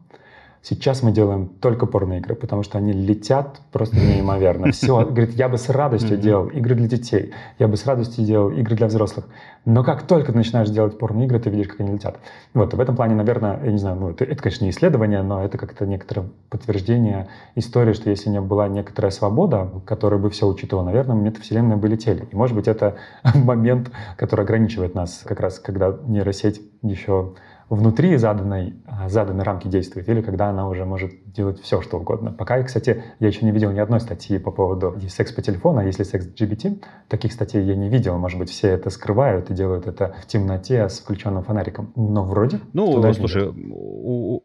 Сейчас 0.68 1.00
мы 1.04 1.12
делаем 1.12 1.46
только 1.46 1.86
порноигры, 1.86 2.34
потому 2.34 2.64
что 2.64 2.78
они 2.78 2.92
летят 2.92 3.60
просто 3.70 3.96
неимоверно. 4.00 4.72
Все, 4.72 5.04
говорит, 5.04 5.34
я 5.34 5.48
бы 5.48 5.58
с 5.58 5.68
радостью 5.68 6.16
делал 6.16 6.48
игры 6.48 6.74
для 6.74 6.88
детей, 6.88 7.32
я 7.60 7.68
бы 7.68 7.76
с 7.76 7.86
радостью 7.86 8.24
делал 8.24 8.50
игры 8.50 8.74
для 8.74 8.88
взрослых. 8.88 9.28
Но 9.64 9.84
как 9.84 10.02
только 10.02 10.32
ты 10.32 10.38
начинаешь 10.38 10.68
делать 10.68 10.98
порноигры, 10.98 11.38
ты 11.38 11.50
видишь, 11.50 11.68
как 11.68 11.82
они 11.82 11.92
летят. 11.92 12.18
Вот, 12.52 12.74
в 12.74 12.80
этом 12.80 12.96
плане, 12.96 13.14
наверное, 13.14 13.60
я 13.62 13.70
не 13.70 13.78
знаю, 13.78 13.96
ну, 13.96 14.10
это, 14.10 14.24
это 14.24 14.42
конечно, 14.42 14.64
не 14.64 14.70
исследование, 14.70 15.22
но 15.22 15.44
это 15.44 15.56
как-то 15.56 15.86
некоторое 15.86 16.30
подтверждение 16.50 17.28
истории, 17.54 17.92
что 17.92 18.10
если 18.10 18.28
не 18.30 18.40
была 18.40 18.66
некоторая 18.66 19.12
свобода, 19.12 19.70
которая 19.86 20.18
бы 20.18 20.30
все 20.30 20.48
учитывала, 20.48 20.84
наверное, 20.84 21.14
метавселенные 21.14 21.76
бы 21.76 21.86
летели. 21.86 22.26
И, 22.32 22.34
может 22.34 22.56
быть, 22.56 22.66
это 22.66 22.96
момент, 23.36 23.92
который 24.16 24.44
ограничивает 24.44 24.96
нас, 24.96 25.22
как 25.24 25.38
раз 25.38 25.60
когда 25.60 25.96
нейросеть 26.08 26.60
еще 26.82 27.34
внутри 27.68 28.16
заданной, 28.16 28.74
а, 28.86 29.08
заданной 29.08 29.44
рамки 29.44 29.68
действует, 29.68 30.08
или 30.08 30.20
когда 30.20 30.48
она 30.48 30.68
уже 30.68 30.84
может 30.84 31.12
делать 31.32 31.60
все, 31.60 31.80
что 31.82 31.98
угодно. 31.98 32.32
Пока, 32.32 32.62
кстати, 32.62 33.02
я 33.18 33.26
еще 33.26 33.44
не 33.44 33.50
видел 33.50 33.72
ни 33.72 33.80
одной 33.80 34.00
статьи 34.00 34.38
по 34.38 34.50
поводу 34.50 34.96
секс 35.08 35.32
по 35.32 35.42
телефону, 35.42 35.80
а 35.80 35.84
если 35.84 36.02
секс 36.04 36.26
GBT, 36.26 36.82
таких 37.08 37.32
статей 37.32 37.62
я 37.64 37.74
не 37.74 37.88
видел. 37.88 38.18
Может 38.18 38.38
быть, 38.38 38.50
все 38.50 38.68
это 38.68 38.90
скрывают 38.90 39.50
и 39.50 39.54
делают 39.54 39.86
это 39.86 40.14
в 40.22 40.26
темноте 40.26 40.88
с 40.88 41.00
включенным 41.00 41.42
фонариком. 41.42 41.92
Но 41.96 42.24
вроде... 42.24 42.60
Ну, 42.72 43.12
слушай, 43.14 43.48
у, 43.48 44.42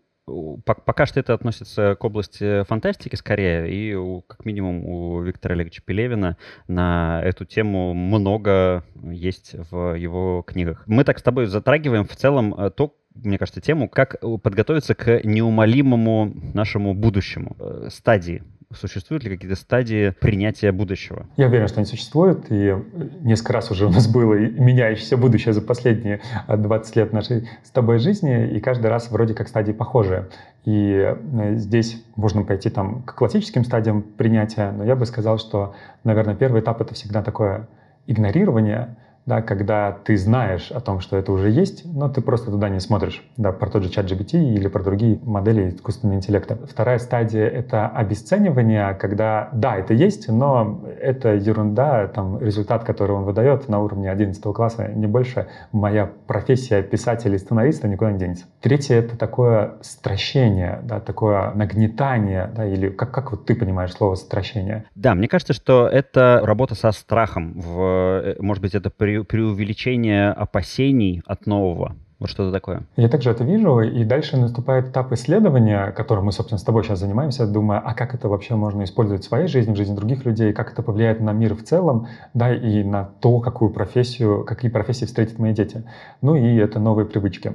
пока 0.65 1.05
что 1.05 1.19
это 1.19 1.33
относится 1.33 1.95
к 1.95 2.03
области 2.03 2.63
фантастики 2.63 3.15
скорее, 3.15 3.71
и 3.71 3.93
у, 3.93 4.21
как 4.21 4.45
минимум 4.45 4.85
у 4.85 5.21
Виктора 5.21 5.55
Олеговича 5.55 5.81
Пелевина 5.85 6.37
на 6.67 7.21
эту 7.23 7.45
тему 7.45 7.93
много 7.93 8.83
есть 9.03 9.55
в 9.71 9.95
его 9.95 10.43
книгах. 10.43 10.83
Мы 10.87 11.03
так 11.03 11.19
с 11.19 11.23
тобой 11.23 11.45
затрагиваем 11.45 12.05
в 12.05 12.15
целом 12.15 12.53
э, 12.53 12.69
то, 12.69 12.95
мне 13.15 13.37
кажется, 13.37 13.61
тему, 13.61 13.89
как 13.89 14.17
подготовиться 14.41 14.95
к 14.95 15.21
неумолимому 15.23 16.33
нашему 16.53 16.93
будущему 16.93 17.55
э, 17.59 17.89
стадии 17.91 18.43
существуют 18.73 19.23
ли 19.23 19.29
какие-то 19.29 19.55
стадии 19.55 20.11
принятия 20.11 20.71
будущего? 20.71 21.25
Я 21.37 21.47
уверен, 21.47 21.67
что 21.67 21.79
они 21.79 21.85
существуют, 21.85 22.45
и 22.49 22.75
несколько 23.21 23.53
раз 23.53 23.71
уже 23.71 23.85
у 23.85 23.89
нас 23.89 24.07
было 24.07 24.33
меняющееся 24.33 25.17
будущее 25.17 25.53
за 25.53 25.61
последние 25.61 26.21
20 26.47 26.95
лет 26.95 27.13
нашей 27.13 27.49
с 27.63 27.69
тобой 27.69 27.99
жизни, 27.99 28.49
и 28.49 28.59
каждый 28.59 28.87
раз 28.87 29.11
вроде 29.11 29.33
как 29.33 29.47
стадии 29.47 29.71
похожие. 29.71 30.27
И 30.65 30.93
э, 30.93 31.55
здесь 31.55 32.03
можно 32.15 32.43
пойти 32.43 32.69
там 32.69 33.03
к 33.03 33.15
классическим 33.15 33.63
стадиям 33.63 34.03
принятия, 34.03 34.71
но 34.71 34.83
я 34.83 34.95
бы 34.95 35.05
сказал, 35.05 35.37
что, 35.37 35.75
наверное, 36.03 36.35
первый 36.35 36.61
этап— 36.61 36.81
это 36.81 36.93
всегда 36.93 37.23
такое 37.23 37.67
игнорирование— 38.07 38.95
да, 39.25 39.41
когда 39.41 39.91
ты 39.91 40.17
знаешь 40.17 40.71
о 40.71 40.79
том, 40.79 40.99
что 40.99 41.17
это 41.17 41.31
уже 41.31 41.49
есть, 41.49 41.85
но 41.85 42.09
ты 42.09 42.21
просто 42.21 42.51
туда 42.51 42.69
не 42.69 42.79
смотришь, 42.79 43.23
да, 43.37 43.51
про 43.51 43.69
тот 43.69 43.83
же 43.83 43.89
чат 43.89 44.05
GPT 44.05 44.53
или 44.53 44.67
про 44.67 44.83
другие 44.83 45.19
модели 45.23 45.69
искусственного 45.69 46.17
интеллекта. 46.17 46.57
Вторая 46.69 46.99
стадия— 46.99 47.47
это 47.47 47.87
обесценивание, 47.87 48.93
когда, 48.95 49.49
да, 49.53 49.75
это 49.75 49.93
есть, 49.93 50.27
но 50.27 50.81
это 50.99 51.33
ерунда, 51.33 52.07
там, 52.07 52.39
результат, 52.39 52.83
который 52.83 53.15
он 53.15 53.23
выдает 53.23 53.69
на 53.69 53.79
уровне 53.79 54.09
11 54.09 54.41
класса, 54.53 54.89
не 54.89 55.07
больше, 55.07 55.47
моя 55.71 56.09
профессия 56.27 56.81
писателя 56.81 57.35
и 57.35 57.39
сценариста 57.39 57.87
никуда 57.87 58.11
не 58.11 58.19
денется. 58.19 58.45
Третье— 58.59 58.95
это 58.99 59.17
такое 59.17 59.75
стращение, 59.81 60.79
да, 60.83 60.99
такое 60.99 61.51
нагнетание, 61.53 62.51
да, 62.55 62.65
или 62.65 62.89
как, 62.89 63.11
как 63.11 63.31
вот 63.31 63.45
ты 63.45 63.55
понимаешь 63.55 63.93
слово 63.93 64.15
«стращение»? 64.15 64.85
Да, 64.95 65.15
мне 65.15 65.27
кажется, 65.27 65.53
что 65.53 65.87
это 65.87 66.41
работа 66.43 66.75
со 66.75 66.91
страхом. 66.91 67.53
В, 67.59 67.81
э, 68.23 68.35
может 68.39 68.61
быть, 68.61 68.75
это 68.75 68.89
при 68.89 69.10
преувеличение 69.19 70.31
опасений 70.31 71.21
от 71.25 71.45
нового. 71.45 71.95
Вот 72.21 72.29
что-то 72.29 72.51
такое. 72.51 72.83
Я 72.97 73.09
также 73.09 73.31
это 73.31 73.43
вижу, 73.43 73.79
и 73.79 74.03
дальше 74.03 74.37
наступает 74.37 74.89
этап 74.89 75.11
исследования, 75.11 75.91
которым 75.91 76.25
мы, 76.25 76.31
собственно, 76.31 76.59
с 76.59 76.63
тобой 76.63 76.83
сейчас 76.83 76.99
занимаемся, 76.99 77.47
думая, 77.47 77.79
а 77.79 77.95
как 77.95 78.13
это 78.13 78.29
вообще 78.29 78.55
можно 78.55 78.83
использовать 78.83 79.23
в 79.23 79.27
своей 79.27 79.47
жизни, 79.47 79.73
в 79.73 79.75
жизни 79.75 79.95
других 79.95 80.23
людей, 80.23 80.53
как 80.53 80.71
это 80.71 80.83
повлияет 80.83 81.19
на 81.19 81.33
мир 81.33 81.55
в 81.55 81.63
целом, 81.63 82.05
да, 82.35 82.53
и 82.53 82.83
на 82.83 83.05
то, 83.05 83.39
какую 83.39 83.71
профессию, 83.71 84.43
какие 84.45 84.69
профессии 84.69 85.05
встретят 85.05 85.39
мои 85.39 85.51
дети. 85.51 85.83
Ну 86.21 86.35
и 86.35 86.57
это 86.57 86.79
новые 86.79 87.07
привычки. 87.07 87.53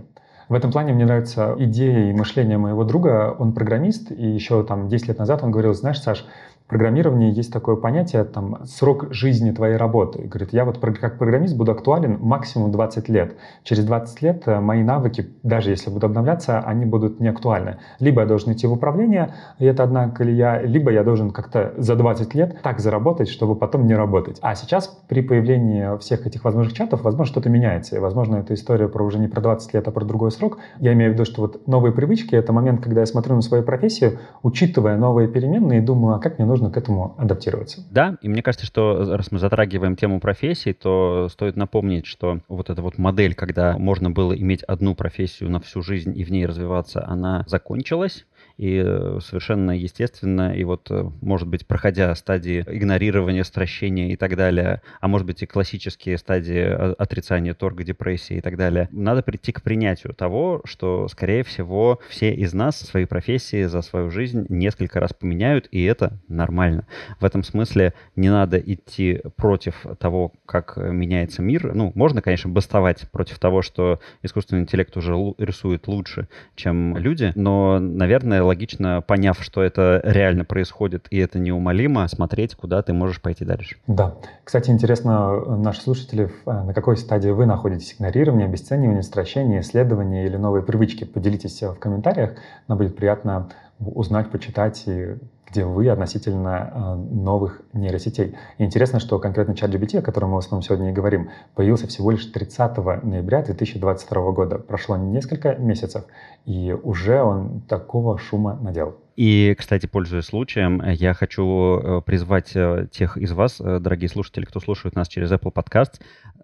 В 0.49 0.55
этом 0.55 0.73
плане 0.73 0.93
мне 0.93 1.05
нравится 1.05 1.55
идея 1.59 2.11
и 2.11 2.13
мышление 2.13 2.59
моего 2.59 2.83
друга. 2.83 3.35
Он 3.39 3.53
программист, 3.53 4.11
и 4.11 4.27
еще 4.27 4.65
там 4.65 4.89
10 4.89 5.09
лет 5.09 5.19
назад 5.19 5.45
он 5.45 5.53
говорил, 5.53 5.75
знаешь, 5.75 6.01
Саш, 6.01 6.25
программировании 6.69 7.33
есть 7.33 7.53
такое 7.53 7.77
понятие, 7.77 8.25
там, 8.25 8.65
срок 8.65 9.07
жизни 9.11 9.53
твоей 9.53 9.77
работы. 9.77 10.23
Говорит, 10.23 10.53
я 10.53 10.65
вот 10.65 10.79
как 10.79 11.19
программист 11.19 11.57
буду 11.57 11.73
актуален 11.73 12.19
максимум 12.21 12.73
20 12.73 13.09
лет. 13.09 13.37
Через 13.63 13.85
20 13.85 14.23
лет 14.23 14.43
э, 14.47 14.61
мои 14.61 14.83
навыки, 14.83 15.29
даже 15.43 15.71
если 15.71 15.91
будут 15.91 16.05
обновляться, 16.05 16.61
они 16.61 16.85
будут 16.85 17.21
не 17.21 17.29
актуальны. 17.29 17.79
Либо 18.01 18.23
я 18.23 18.27
должен 18.27 18.53
идти 18.53 18.67
в 18.67 18.73
управление, 18.73 19.35
и 19.59 19.65
это 19.65 19.85
одна 19.85 20.09
колея, 20.11 20.61
либо 20.63 20.91
я 20.91 21.05
должен 21.05 21.31
как-то 21.31 21.73
за 21.77 21.95
20 21.95 22.35
лет 22.35 22.63
так 22.63 22.81
заработать, 22.81 23.29
чтобы 23.29 23.55
потом 23.55 23.87
не 23.87 23.95
работать. 23.95 24.39
А 24.43 24.55
сейчас 24.55 24.89
при 25.09 25.23
появлении 25.23 25.99
всех 25.99 26.27
этих 26.27 26.45
возможных 26.45 26.75
чатов, 26.75 27.03
возможно, 27.03 27.33
что-то 27.33 27.49
меняется. 27.49 27.97
И, 27.97 27.99
возможно, 27.99 28.37
эта 28.37 28.55
история 28.55 28.89
про 28.89 29.05
уже 29.05 29.19
не 29.19 29.29
про 29.29 29.41
20 29.41 29.75
лет, 29.75 29.87
а 29.89 29.91
про 29.91 30.05
другой 30.05 30.31
срок. 30.33 30.59
Я 30.81 30.93
имею 30.95 31.13
в 31.13 31.15
виду, 31.15 31.25
что 31.25 31.43
вот 31.43 31.67
новые 31.69 31.93
привычки— 31.93 32.35
это 32.37 32.53
момент, 32.53 32.83
когда 32.83 33.01
я 33.01 33.07
смотрю 33.07 33.37
на 33.37 33.43
свою 33.43 33.63
профессию, 33.63 34.19
учитывая 34.43 34.97
новые 34.97 35.29
переменные, 35.29 35.79
и 35.81 35.83
думаю, 35.83 36.17
а 36.17 36.19
как 36.19 36.39
мне 36.39 36.47
нужно 36.47 36.56
нужно 36.57 36.71
к 36.71 36.77
этому 36.77 37.15
адаптироваться. 37.19 37.85
Да, 37.91 38.17
и 38.23 38.29
мне 38.29 38.43
кажется, 38.43 38.67
что 38.67 39.17
раз 39.17 39.31
мы 39.31 39.39
затрагиваем 39.39 39.97
тему 39.97 40.21
профессий, 40.21 40.73
то 40.73 41.29
стоит 41.31 41.57
напомнить, 41.57 42.07
что 42.07 42.41
вот 42.49 42.71
эта 42.71 42.83
вот 42.83 42.99
модель, 42.99 43.35
когда 43.35 43.77
можно 43.79 44.11
было 44.11 44.37
иметь 44.37 44.63
одну 44.63 44.95
профессию 44.95 45.51
на 45.51 45.61
всю 45.61 45.83
жизнь 45.83 46.19
и 46.19 46.25
в 46.25 46.31
ней 46.31 46.47
развиваться, 46.47 47.07
она 47.07 47.45
закончилась 47.47 48.27
и 48.57 48.83
э, 48.85 49.19
совершенно 49.23 49.73
естественно, 49.73 50.55
и 50.55 50.65
вот, 50.65 50.91
э, 50.91 51.05
может 51.21 51.47
быть, 51.47 51.67
проходя 51.67 52.15
стадии 52.15 52.65
игнорирования, 52.67 53.45
стращения 53.45 54.13
и 54.13 54.17
так 54.17 54.37
далее, 54.37 54.81
а 55.01 55.09
может 55.09 55.27
быть 55.27 55.43
и 55.43 55.47
классические 55.47 56.17
стадии 56.17 56.61
э, 56.61 56.93
отрицания 56.93 57.55
торга, 57.55 57.85
депрессии 57.85 58.37
и 58.37 58.41
так 58.41 58.57
далее, 58.57 58.89
надо 58.93 59.23
прийти 59.23 59.53
к 59.53 59.63
принятию 59.63 60.15
того, 60.15 60.63
что, 60.65 61.07
скорее 61.09 61.45
всего, 61.45 62.01
все 62.09 62.33
из 62.35 62.55
нас 62.55 62.79
свои 62.79 63.05
профессии 63.05 63.65
за 63.65 63.83
свою 63.83 64.11
жизнь 64.11 64.47
несколько 64.49 65.01
раз 65.01 65.13
поменяют, 65.13 65.69
и 65.71 65.85
это 65.85 66.19
нормально. 66.29 66.87
В 67.21 67.25
этом 67.25 67.43
смысле 67.43 67.93
не 68.17 68.31
надо 68.31 68.59
идти 68.59 69.21
против 69.37 69.85
того, 69.99 70.33
как 70.47 70.77
меняется 70.77 71.43
мир. 71.43 71.75
Ну, 71.75 71.93
можно, 71.95 72.23
конечно, 72.23 72.51
бастовать 72.51 73.11
против 73.11 73.39
того, 73.39 73.61
что 73.61 74.01
искусственный 74.23 74.63
интеллект 74.63 74.97
уже 74.97 75.13
рисует 75.39 75.89
лучше, 75.89 76.29
чем 76.55 76.97
люди, 76.97 77.33
но, 77.35 77.79
наверное, 77.79 78.46
логично, 78.47 79.03
поняв, 79.07 79.43
что 79.43 79.63
это 79.63 80.01
реально 80.05 80.45
происходит 80.45 81.07
и 81.11 81.19
это 81.19 81.39
неумолимо, 81.39 82.09
смотреть, 82.09 82.55
куда 82.55 82.83
ты 82.83 82.93
можешь 82.93 83.21
пойти 83.21 83.45
дальше. 83.45 83.77
Да. 83.87 84.15
Кстати, 84.45 84.71
интересно, 84.71 85.57
наши 85.57 85.83
слушатели, 85.83 86.31
э, 86.47 86.51
на 86.63 86.73
какой 86.73 86.97
стадии 86.97 87.29
вы 87.29 87.47
находитесь? 87.47 87.95
Игнорирование, 87.95 88.47
обесценивание, 88.47 89.03
стращение, 89.03 89.61
исследование 89.61 90.27
или 90.27 90.37
новые 90.37 90.63
привычки? 90.63 91.05
Поделитесь 91.05 91.63
в 91.63 91.75
комментариях. 91.75 92.35
Нам 92.69 92.79
будет 92.79 92.97
приятно 92.97 93.51
узнать, 93.79 94.31
почитать 94.31 94.83
и 94.87 95.17
где 95.51 95.65
вы 95.65 95.89
относительно 95.89 96.71
э, 96.73 96.95
новых 96.95 97.63
нейросетей. 97.73 98.37
И 98.59 98.65
интересно, 98.65 99.01
что 99.01 99.19
конкретно 99.19 99.53
ChatGPT, 99.53 99.99
о 99.99 100.03
котором 100.03 100.31
мы 100.31 100.37
в 100.37 100.39
основном 100.39 100.63
сегодня 100.63 100.91
и 100.91 100.93
говорим, 100.93 101.31
появился 101.55 101.87
всего 101.87 102.11
лишь 102.11 102.27
30 102.27 102.77
ноября 103.05 103.43
2022 103.43 104.33
года. 104.33 104.59
Прошло 104.59 104.97
несколько 104.97 105.55
месяцев, 105.55 106.05
и 106.45 106.77
уже 106.83 107.23
он 107.23 107.61
такого 107.69 108.19
шума 108.19 108.59
наделал. 108.61 108.97
И, 109.17 109.55
кстати, 109.59 109.87
пользуясь 109.87 110.27
случаем, 110.27 110.83
я 110.85 111.15
хочу 111.15 111.79
э, 111.79 112.03
призвать 112.03 112.53
э, 112.55 112.87
тех 112.91 113.17
из 113.17 113.33
вас, 113.33 113.61
э, 113.61 113.79
дорогие 113.81 114.11
слушатели, 114.11 114.45
кто 114.45 114.61
слушает 114.61 114.95
нас 114.95 115.09
через 115.09 115.33
Apple 115.33 115.55
Podcast, 115.55 116.03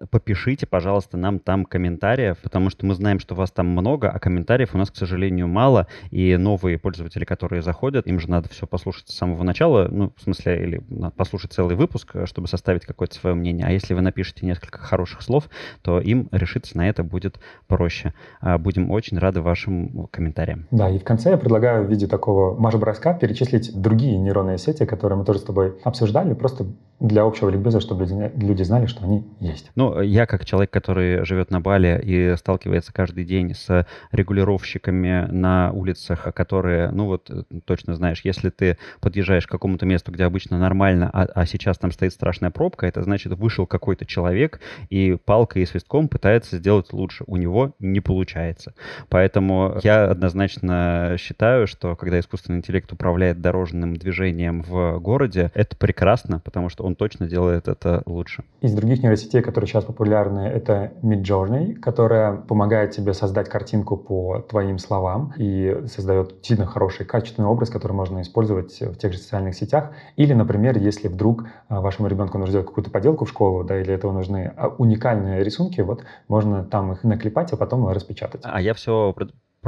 попишите, 0.09 0.65
пожалуйста, 0.65 1.15
нам 1.15 1.37
там 1.37 1.65
комментариев, 1.65 2.39
потому 2.41 2.71
что 2.71 2.87
мы 2.87 2.95
знаем, 2.95 3.19
что 3.19 3.35
вас 3.35 3.51
там 3.51 3.67
много, 3.67 4.09
а 4.09 4.17
комментариев 4.17 4.73
у 4.73 4.77
нас, 4.79 4.89
к 4.89 4.95
сожалению, 4.95 5.47
мало, 5.47 5.87
и 6.09 6.35
новые 6.35 6.79
пользователи, 6.79 7.25
которые 7.25 7.61
заходят, 7.61 8.07
им 8.07 8.19
же 8.19 8.27
надо 8.27 8.49
все 8.49 8.65
послушать 8.65 9.09
с 9.09 9.15
самого 9.15 9.43
начала, 9.43 9.87
ну, 9.89 10.11
в 10.15 10.21
смысле, 10.21 10.63
или 10.63 10.83
послушать 11.15 11.53
целый 11.53 11.75
выпуск, 11.75 12.15
чтобы 12.25 12.47
составить 12.47 12.85
какое-то 12.85 13.13
свое 13.13 13.35
мнение. 13.35 13.67
А 13.67 13.71
если 13.71 13.93
вы 13.93 14.01
напишете 14.01 14.47
несколько 14.47 14.79
хороших 14.79 15.21
слов, 15.21 15.47
то 15.83 15.99
им 15.99 16.27
решиться 16.31 16.75
на 16.75 16.89
это 16.89 17.03
будет 17.03 17.39
проще. 17.67 18.13
А, 18.41 18.57
будем 18.57 18.89
очень 18.89 19.19
рады 19.19 19.41
вашим 19.41 20.07
комментариям. 20.07 20.67
Да, 20.71 20.89
и 20.89 20.97
в 20.97 21.03
конце 21.03 21.31
я 21.31 21.37
предлагаю 21.37 21.85
в 21.85 21.89
виде 21.89 22.07
такого 22.07 22.62
Маша 22.63 22.77
броска 22.77 23.13
перечислить 23.13 23.75
другие 23.75 24.17
нейронные 24.17 24.57
сети, 24.57 24.85
которые 24.85 25.19
мы 25.19 25.25
тоже 25.25 25.39
с 25.39 25.43
тобой 25.43 25.73
обсуждали, 25.83 26.33
просто 26.33 26.65
для 27.03 27.23
общего 27.23 27.49
ликбеза, 27.49 27.81
чтобы 27.81 28.05
люди, 28.05 28.31
люди 28.37 28.63
знали, 28.63 28.85
что 28.85 29.03
они 29.03 29.25
есть. 29.41 29.69
Ну, 29.75 29.99
я 30.01 30.25
как 30.25 30.45
человек, 30.45 30.71
который 30.71 31.25
живет 31.25 31.51
на 31.51 31.59
Бали 31.59 32.01
и 32.01 32.37
сталкивается 32.37 32.93
каждый 32.93 33.25
день 33.25 33.53
с 33.53 33.85
регулировщиками 34.13 35.27
на 35.29 35.71
улицах, 35.73 36.33
которые, 36.33 36.91
ну 36.91 37.07
вот, 37.07 37.29
точно 37.65 37.95
знаешь, 37.95 38.21
если 38.23 38.49
ты 38.49 38.77
подъезжаешь 39.01 39.45
к 39.45 39.51
какому-то 39.51 39.85
месту, 39.85 40.13
где 40.13 40.23
обычно 40.23 40.57
нормально, 40.57 41.09
а, 41.11 41.23
а 41.35 41.45
сейчас 41.45 41.77
там 41.77 41.91
стоит 41.91 42.13
страшная 42.13 42.51
пробка, 42.51 42.87
это 42.87 43.03
значит, 43.03 43.33
вышел 43.33 43.67
какой-то 43.67 44.05
человек 44.05 44.61
и 44.89 45.17
палкой 45.25 45.63
и 45.63 45.65
свистком 45.65 46.07
пытается 46.07 46.57
сделать 46.57 46.93
лучше. 46.93 47.25
У 47.27 47.35
него 47.35 47.73
не 47.79 47.99
получается. 47.99 48.75
Поэтому 49.09 49.77
я 49.83 50.05
однозначно 50.05 51.17
считаю, 51.19 51.67
что 51.67 51.97
когда 51.97 52.17
искусственный 52.21 52.52
искусственный 52.53 52.57
интеллект 52.57 52.91
управляет 52.91 53.41
дорожным 53.41 53.95
движением 53.95 54.63
в 54.63 54.99
городе, 54.99 55.51
это 55.53 55.75
прекрасно, 55.75 56.39
потому 56.39 56.69
что 56.69 56.83
он 56.83 56.95
точно 56.95 57.27
делает 57.27 57.67
это 57.67 58.03
лучше. 58.05 58.43
Из 58.61 58.73
других 58.73 59.03
нейросетей, 59.03 59.41
которые 59.41 59.67
сейчас 59.67 59.83
популярны, 59.83 60.41
это 60.41 60.91
Midjourney, 61.01 61.75
которая 61.75 62.33
помогает 62.33 62.91
тебе 62.91 63.13
создать 63.13 63.49
картинку 63.49 63.97
по 63.97 64.39
твоим 64.39 64.77
словам 64.77 65.33
и 65.37 65.83
создает 65.87 66.35
сильно 66.41 66.65
хороший, 66.65 67.05
качественный 67.05 67.47
образ, 67.49 67.69
который 67.69 67.93
можно 67.93 68.21
использовать 68.21 68.79
в 68.81 68.95
тех 68.95 69.13
же 69.13 69.19
социальных 69.19 69.55
сетях. 69.55 69.91
Или, 70.15 70.33
например, 70.33 70.77
если 70.77 71.07
вдруг 71.07 71.45
а, 71.69 71.81
вашему 71.81 72.07
ребенку 72.07 72.37
нужно 72.37 72.51
сделать 72.51 72.67
какую-то 72.67 72.91
поделку 72.91 73.25
в 73.25 73.29
школу, 73.29 73.63
да, 73.63 73.79
или 73.79 73.93
этого 73.93 74.11
нужны 74.11 74.51
а, 74.55 74.67
уникальные 74.67 75.43
рисунки, 75.43 75.81
вот 75.81 76.03
можно 76.27 76.63
там 76.63 76.93
их 76.93 77.03
наклепать, 77.03 77.53
а 77.53 77.57
потом 77.57 77.87
распечатать. 77.87 78.41
А 78.43 78.61
я 78.61 78.73
все 78.73 79.13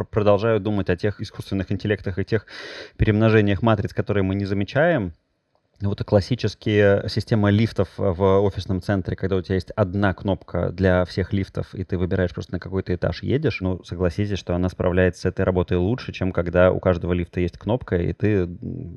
продолжаю 0.04 0.60
думать 0.60 0.90
о 0.90 0.96
тех 0.96 1.22
искусственных 1.22 1.72
интеллектах 1.72 2.20
и 2.20 2.26
тех 2.26 2.46
перемножениях 2.98 3.62
матриц, 3.62 3.94
которые 3.94 4.24
мы 4.24 4.36
не 4.36 4.46
замечаем, 4.46 5.14
вот 5.82 6.04
классические 6.04 7.08
системы 7.10 7.52
лифтов 7.52 7.90
в 7.98 8.42
офисном 8.42 8.82
центре, 8.82 9.16
когда 9.16 9.36
у 9.36 9.42
тебя 9.42 9.56
есть 9.56 9.72
одна 9.72 10.14
кнопка 10.14 10.72
для 10.72 11.06
всех 11.06 11.34
лифтов, 11.34 11.74
и 11.74 11.84
ты 11.84 11.98
выбираешь 11.98 12.34
просто 12.34 12.54
на 12.54 12.60
какой-то 12.60 12.94
этаж 12.96 13.24
едешь, 13.24 13.60
ну, 13.62 13.84
согласитесь, 13.84 14.38
что 14.38 14.56
она 14.56 14.70
справляется 14.70 15.22
с 15.22 15.26
этой 15.26 15.44
работой 15.44 15.78
лучше, 15.78 16.14
чем 16.14 16.32
когда 16.32 16.72
у 16.72 16.80
каждого 16.80 17.14
лифта 17.14 17.40
есть 17.40 17.58
кнопка, 17.58 17.98
и 17.98 18.14
ты 18.14 18.48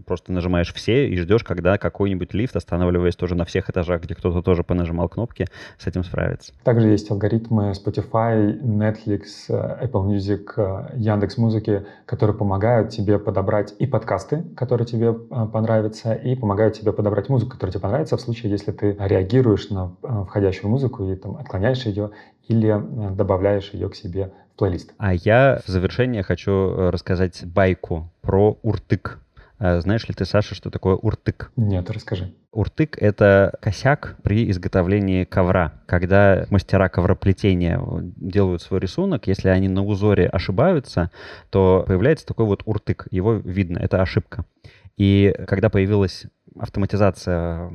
просто 0.07 0.33
нажимаешь 0.33 0.73
все 0.73 1.09
и 1.09 1.17
ждешь, 1.17 1.45
когда 1.45 1.79
какой-нибудь 1.79 2.35
лифт, 2.35 2.57
останавливаясь 2.57 3.17
тоже 3.17 3.35
на 3.35 3.45
всех 3.45 3.71
этажах, 3.71 4.03
где 4.03 4.15
кто-то 4.15 4.43
тоже 4.43 4.63
понажимал 4.63 5.09
кнопки, 5.09 5.47
с 5.79 5.87
этим 5.87 6.05
справится. 6.05 6.53
Также 6.65 6.89
есть 6.89 7.11
алгоритмы 7.11 7.73
Spotify, 7.73 8.61
Netflix, 8.61 9.23
Apple 9.49 10.07
Music, 10.07 10.97
Яндекс 10.97 11.39
Музыки, 11.39 11.87
которые 12.07 12.37
помогают 12.37 12.91
тебе 12.91 13.19
подобрать 13.19 13.75
и 13.79 13.87
подкасты, 13.87 14.45
которые 14.57 14.87
тебе 14.87 15.09
э, 15.09 15.47
понравятся, 15.53 16.15
и 16.15 16.35
помогают 16.35 16.68
тебе 16.75 16.93
подобрать 16.93 17.29
музыку, 17.29 17.53
которая 17.53 17.73
тебе 17.73 17.83
понравится 17.83 18.17
в 18.17 18.21
случае, 18.21 18.51
если 18.53 18.73
ты 18.73 18.97
реагируешь 18.99 19.71
на 19.71 19.97
э, 20.03 20.25
входящую 20.27 20.71
музыку 20.71 21.11
и 21.11 21.17
там 21.17 21.37
отклоняешь 21.37 21.85
ее 21.85 22.11
или 22.49 22.69
э, 22.69 23.15
добавляешь 23.15 23.71
ее 23.73 23.89
к 23.89 23.95
себе 23.95 24.33
в 24.55 24.59
плейлист. 24.59 24.93
А 24.99 25.15
я 25.15 25.61
в 25.65 25.69
завершение 25.69 26.23
хочу 26.23 26.53
э, 26.53 26.91
рассказать 26.91 27.45
байку 27.45 28.11
про 28.21 28.59
уртык. 28.63 29.21
Знаешь 29.61 30.07
ли 30.07 30.15
ты, 30.15 30.25
Саша, 30.25 30.55
что 30.55 30.71
такое 30.71 30.95
уртык? 30.95 31.51
Нет, 31.57 31.91
расскажи. 31.91 32.33
Уртык— 32.53 32.97
это 33.03 33.59
косяк 33.61 34.17
при 34.23 34.49
изготовлении 34.53 35.25
ковра. 35.25 35.83
Когда 35.87 36.47
мастера 36.49 36.89
ковроплетения 36.89 37.83
делают 38.17 38.63
свой 38.63 38.79
рисунок, 38.79 39.27
если 39.27 39.49
они 39.49 39.69
на 39.69 39.85
узоре 39.85 40.29
ошибаются, 40.29 41.11
то 41.51 41.83
появляется 41.89 42.25
такой 42.25 42.47
вот 42.47 42.63
уртык. 42.67 43.09
Его 43.11 43.35
видно, 43.35 43.79
это 43.79 44.01
ошибка. 44.01 44.45
И 44.97 45.35
когда 45.47 45.71
появилась 45.71 46.27
автоматизация 46.59 47.71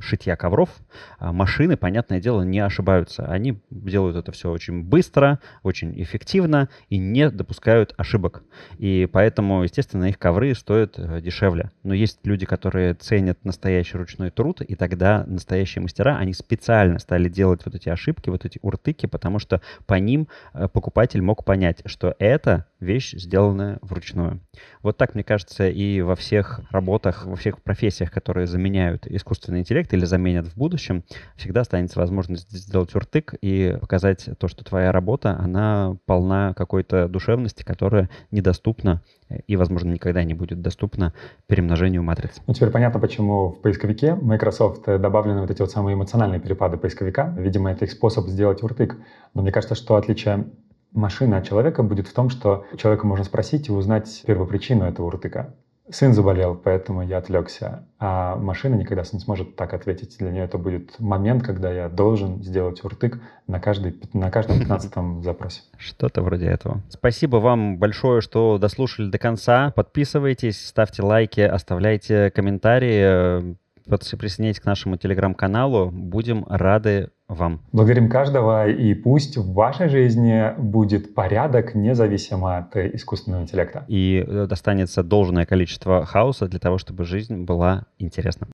шитья 0.00 0.36
ковров, 0.36 0.70
а 1.18 1.32
машины, 1.32 1.76
понятное 1.76 2.20
дело, 2.20 2.42
не 2.42 2.60
ошибаются. 2.60 3.26
Они 3.26 3.60
делают 3.70 4.16
это 4.16 4.32
все 4.32 4.50
очень 4.50 4.82
быстро, 4.82 5.40
очень 5.62 6.00
эффективно 6.02 6.68
и 6.88 6.98
не 6.98 7.30
допускают 7.30 7.94
ошибок. 7.96 8.42
И 8.78 9.08
поэтому, 9.10 9.62
естественно, 9.62 10.06
их 10.06 10.18
ковры 10.18 10.54
стоят 10.54 10.98
э, 10.98 11.20
дешевле. 11.20 11.70
Но 11.82 11.94
есть 11.94 12.18
люди, 12.24 12.46
которые 12.46 12.94
ценят 12.94 13.44
настоящий 13.44 13.96
ручной 13.96 14.30
труд, 14.30 14.60
и 14.62 14.74
тогда 14.74 15.24
настоящие 15.26 15.82
мастера, 15.82 16.16
они 16.16 16.32
специально 16.32 16.98
стали 16.98 17.28
делать 17.28 17.62
вот 17.64 17.74
эти 17.74 17.88
ошибки, 17.88 18.30
вот 18.30 18.44
эти 18.44 18.58
уртыки, 18.62 19.06
потому 19.06 19.38
что 19.38 19.60
по 19.86 19.94
ним 19.94 20.28
э, 20.54 20.68
покупатель 20.68 21.22
мог 21.22 21.44
понять, 21.44 21.82
что 21.86 22.14
это 22.18 22.66
вещь, 22.80 23.12
сделанная 23.12 23.78
вручную. 23.82 24.40
Вот 24.82 24.96
так, 24.96 25.14
мне 25.14 25.24
кажется, 25.24 25.68
и 25.68 26.00
во 26.00 26.16
всех 26.16 26.60
работах, 26.70 27.26
во 27.26 27.36
всех 27.36 27.62
профессиях, 27.62 28.10
которые 28.10 28.46
заменяют 28.46 29.06
искусственный 29.06 29.60
интеллект 29.60 29.92
или 29.92 30.04
заменят 30.04 30.46
в 30.46 30.56
будущем, 30.56 31.04
всегда 31.36 31.60
останется 31.60 31.98
возможность 31.98 32.50
сделать 32.50 32.94
уртык 32.94 33.34
и 33.40 33.76
показать 33.80 34.28
то, 34.38 34.48
что 34.48 34.64
твоя 34.64 34.92
работа, 34.92 35.36
она 35.38 35.96
полна 36.06 36.54
какой-то 36.54 37.08
душевности, 37.08 37.62
которая 37.62 38.10
недоступна 38.30 39.02
и, 39.46 39.56
возможно, 39.56 39.92
никогда 39.92 40.24
не 40.24 40.34
будет 40.34 40.60
доступна 40.60 41.14
перемножению 41.46 42.02
матриц. 42.02 42.40
Ну, 42.46 42.54
теперь 42.54 42.70
понятно, 42.70 42.98
почему 43.00 43.50
в 43.50 43.60
поисковике 43.60 44.14
Microsoft 44.14 44.86
добавлены 44.86 45.40
вот 45.40 45.50
эти 45.50 45.60
вот 45.60 45.70
самые 45.70 45.94
эмоциональные 45.94 46.40
перепады 46.40 46.76
поисковика. 46.76 47.34
Видимо, 47.38 47.70
это 47.70 47.84
их 47.84 47.92
способ 47.92 48.26
сделать 48.28 48.62
уртык. 48.62 48.96
Но 49.34 49.42
мне 49.42 49.52
кажется, 49.52 49.74
что 49.74 49.96
отличие 49.96 50.46
машины 50.92 51.34
от 51.36 51.46
человека 51.46 51.82
будет 51.82 52.08
в 52.08 52.12
том, 52.12 52.30
что 52.30 52.66
человека 52.76 53.06
можно 53.06 53.24
спросить 53.24 53.68
и 53.68 53.72
узнать 53.72 54.22
первопричину 54.26 54.84
этого 54.84 55.06
уртыка. 55.06 55.54
Сын 55.92 56.14
заболел, 56.14 56.54
поэтому 56.54 57.02
я 57.02 57.18
отвлекся, 57.18 57.84
а 57.98 58.36
машина 58.36 58.76
никогда 58.76 59.02
не 59.12 59.18
сможет 59.18 59.56
так 59.56 59.74
ответить. 59.74 60.18
Для 60.18 60.30
нее 60.30 60.44
это 60.44 60.56
будет 60.56 61.00
момент, 61.00 61.42
когда 61.42 61.72
я 61.72 61.88
должен 61.88 62.44
сделать 62.44 62.84
уртык 62.84 63.20
на, 63.48 63.58
каждый, 63.58 63.98
на 64.12 64.30
каждом 64.30 64.58
15 64.60 65.24
запросе. 65.24 65.62
Что-то 65.78 66.22
вроде 66.22 66.46
этого. 66.46 66.80
Спасибо 66.88 67.38
вам 67.38 67.78
большое, 67.78 68.20
что 68.20 68.58
дослушали 68.58 69.10
до 69.10 69.18
конца. 69.18 69.72
Подписывайтесь, 69.74 70.64
ставьте 70.64 71.02
лайки, 71.02 71.40
оставляйте 71.40 72.30
комментарии, 72.30 73.56
присоединяйтесь 73.86 74.60
к 74.60 74.64
нашему 74.64 74.96
телеграм-каналу. 74.96 75.90
Будем 75.90 76.44
рады 76.48 77.10
вам. 77.28 77.62
Благодарим 77.72 78.08
каждого, 78.08 78.68
и 78.68 78.92
пусть 78.94 79.36
в 79.36 79.52
вашей 79.52 79.88
жизни 79.88 80.52
будет 80.58 81.14
порядок, 81.14 81.74
независимо 81.74 82.58
от 82.58 82.76
искусственного 82.76 83.42
интеллекта. 83.42 83.84
И 83.86 84.26
достанется 84.48 85.02
должное 85.02 85.46
количество 85.46 86.04
хаоса 86.04 86.48
для 86.48 86.58
того, 86.58 86.78
чтобы 86.78 87.04
жизнь 87.04 87.44
была 87.44 87.86
интересна. 87.98 88.48